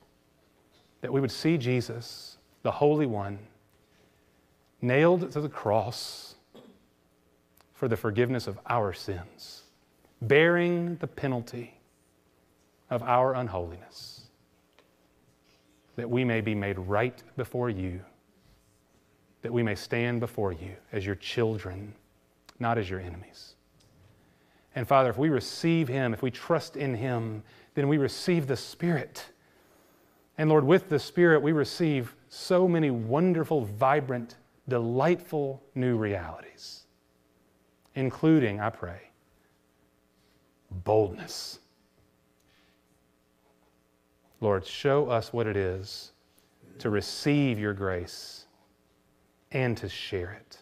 that 1.01 1.13
we 1.13 1.21
would 1.21 1.31
see 1.31 1.57
Jesus, 1.57 2.37
the 2.63 2.71
Holy 2.71 3.07
One, 3.07 3.39
nailed 4.85 5.33
to 5.33 5.41
the 5.41 5.49
cross 5.49 6.35
for 7.73 7.89
the 7.89 7.97
forgiveness 7.97 8.47
of 8.47 8.59
our 8.67 8.93
sins, 8.93 9.63
bearing 10.23 10.97
the 10.97 11.07
penalty 11.07 11.75
of 12.91 13.03
our 13.03 13.35
unholiness, 13.35 14.27
that 15.97 16.09
we 16.09 16.25
may 16.25 16.41
be 16.41 16.55
made 16.55 16.79
right 16.79 17.23
before 17.37 17.71
you, 17.71 18.01
that 19.43 19.53
we 19.53 19.63
may 19.63 19.75
stand 19.75 20.21
before 20.21 20.53
you 20.53 20.75
as 20.93 21.05
your 21.05 21.15
children, 21.15 21.95
not 22.59 22.79
as 22.79 22.89
your 22.89 23.01
enemies. 23.01 23.55
And 24.75 24.87
Father, 24.87 25.11
if 25.11 25.19
we 25.19 25.31
receive 25.31 25.89
Him, 25.89 26.13
if 26.13 26.23
we 26.23 26.31
trust 26.31 26.77
in 26.77 26.95
Him, 26.95 27.43
then 27.75 27.89
we 27.89 27.97
receive 27.97 28.47
the 28.47 28.57
Spirit. 28.57 29.25
And 30.37 30.51
Lord, 30.51 30.65
with 30.65 30.89
the 30.89 30.99
Spirit, 30.99 31.43
we 31.43 31.53
receive 31.53 32.15
so 32.29 32.67
many 32.67 32.91
wonderful, 32.91 33.65
vibrant, 33.65 34.37
delightful 34.69 35.63
new 35.75 35.97
realities, 35.97 36.85
including, 37.95 38.61
I 38.61 38.71
pray, 38.71 39.11
boldness. 40.71 41.59
Lord, 44.41 44.67
show 44.67 45.09
us 45.09 45.33
what 45.33 45.47
it 45.47 45.57
is 45.57 46.13
to 46.79 46.91
receive 46.91 47.59
your 47.59 47.73
grace 47.73 48.47
and 49.53 49.77
to 49.77 49.89
share 49.89 50.33
it. 50.33 50.59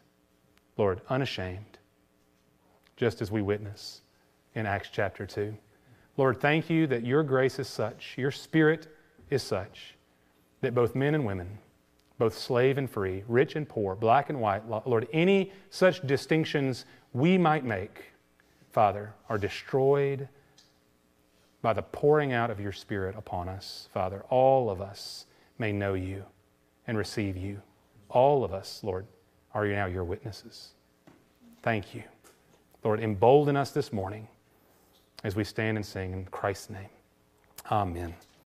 Lord, 0.76 1.00
unashamed, 1.08 1.78
just 2.96 3.22
as 3.22 3.30
we 3.30 3.42
witness 3.42 4.02
in 4.54 4.66
Acts 4.66 4.90
chapter 4.92 5.26
2. 5.26 5.56
Lord, 6.16 6.40
thank 6.40 6.68
you 6.68 6.86
that 6.88 7.04
your 7.04 7.22
grace 7.22 7.58
is 7.58 7.68
such, 7.68 8.14
your 8.16 8.30
spirit 8.30 8.94
is 9.30 9.42
such, 9.42 9.94
that 10.60 10.74
both 10.74 10.94
men 10.94 11.14
and 11.14 11.24
women, 11.24 11.58
both 12.22 12.38
slave 12.38 12.78
and 12.78 12.88
free, 12.88 13.24
rich 13.26 13.56
and 13.56 13.68
poor, 13.68 13.96
black 13.96 14.30
and 14.30 14.40
white, 14.40 14.62
Lord, 14.86 15.08
any 15.12 15.50
such 15.70 16.06
distinctions 16.06 16.84
we 17.12 17.36
might 17.36 17.64
make, 17.64 18.12
Father, 18.70 19.12
are 19.28 19.36
destroyed 19.36 20.28
by 21.62 21.72
the 21.72 21.82
pouring 21.82 22.32
out 22.32 22.48
of 22.48 22.60
your 22.60 22.70
Spirit 22.70 23.16
upon 23.18 23.48
us, 23.48 23.88
Father. 23.92 24.22
All 24.30 24.70
of 24.70 24.80
us 24.80 25.26
may 25.58 25.72
know 25.72 25.94
you 25.94 26.24
and 26.86 26.96
receive 26.96 27.36
you. 27.36 27.60
All 28.08 28.44
of 28.44 28.52
us, 28.54 28.84
Lord, 28.84 29.04
are 29.52 29.66
now 29.66 29.86
your 29.86 30.04
witnesses. 30.04 30.74
Thank 31.64 31.92
you. 31.92 32.04
Lord, 32.84 33.00
embolden 33.00 33.56
us 33.56 33.72
this 33.72 33.92
morning 33.92 34.28
as 35.24 35.34
we 35.34 35.42
stand 35.42 35.76
and 35.76 35.84
sing 35.84 36.12
in 36.12 36.26
Christ's 36.26 36.70
name. 36.70 36.90
Amen. 37.68 38.14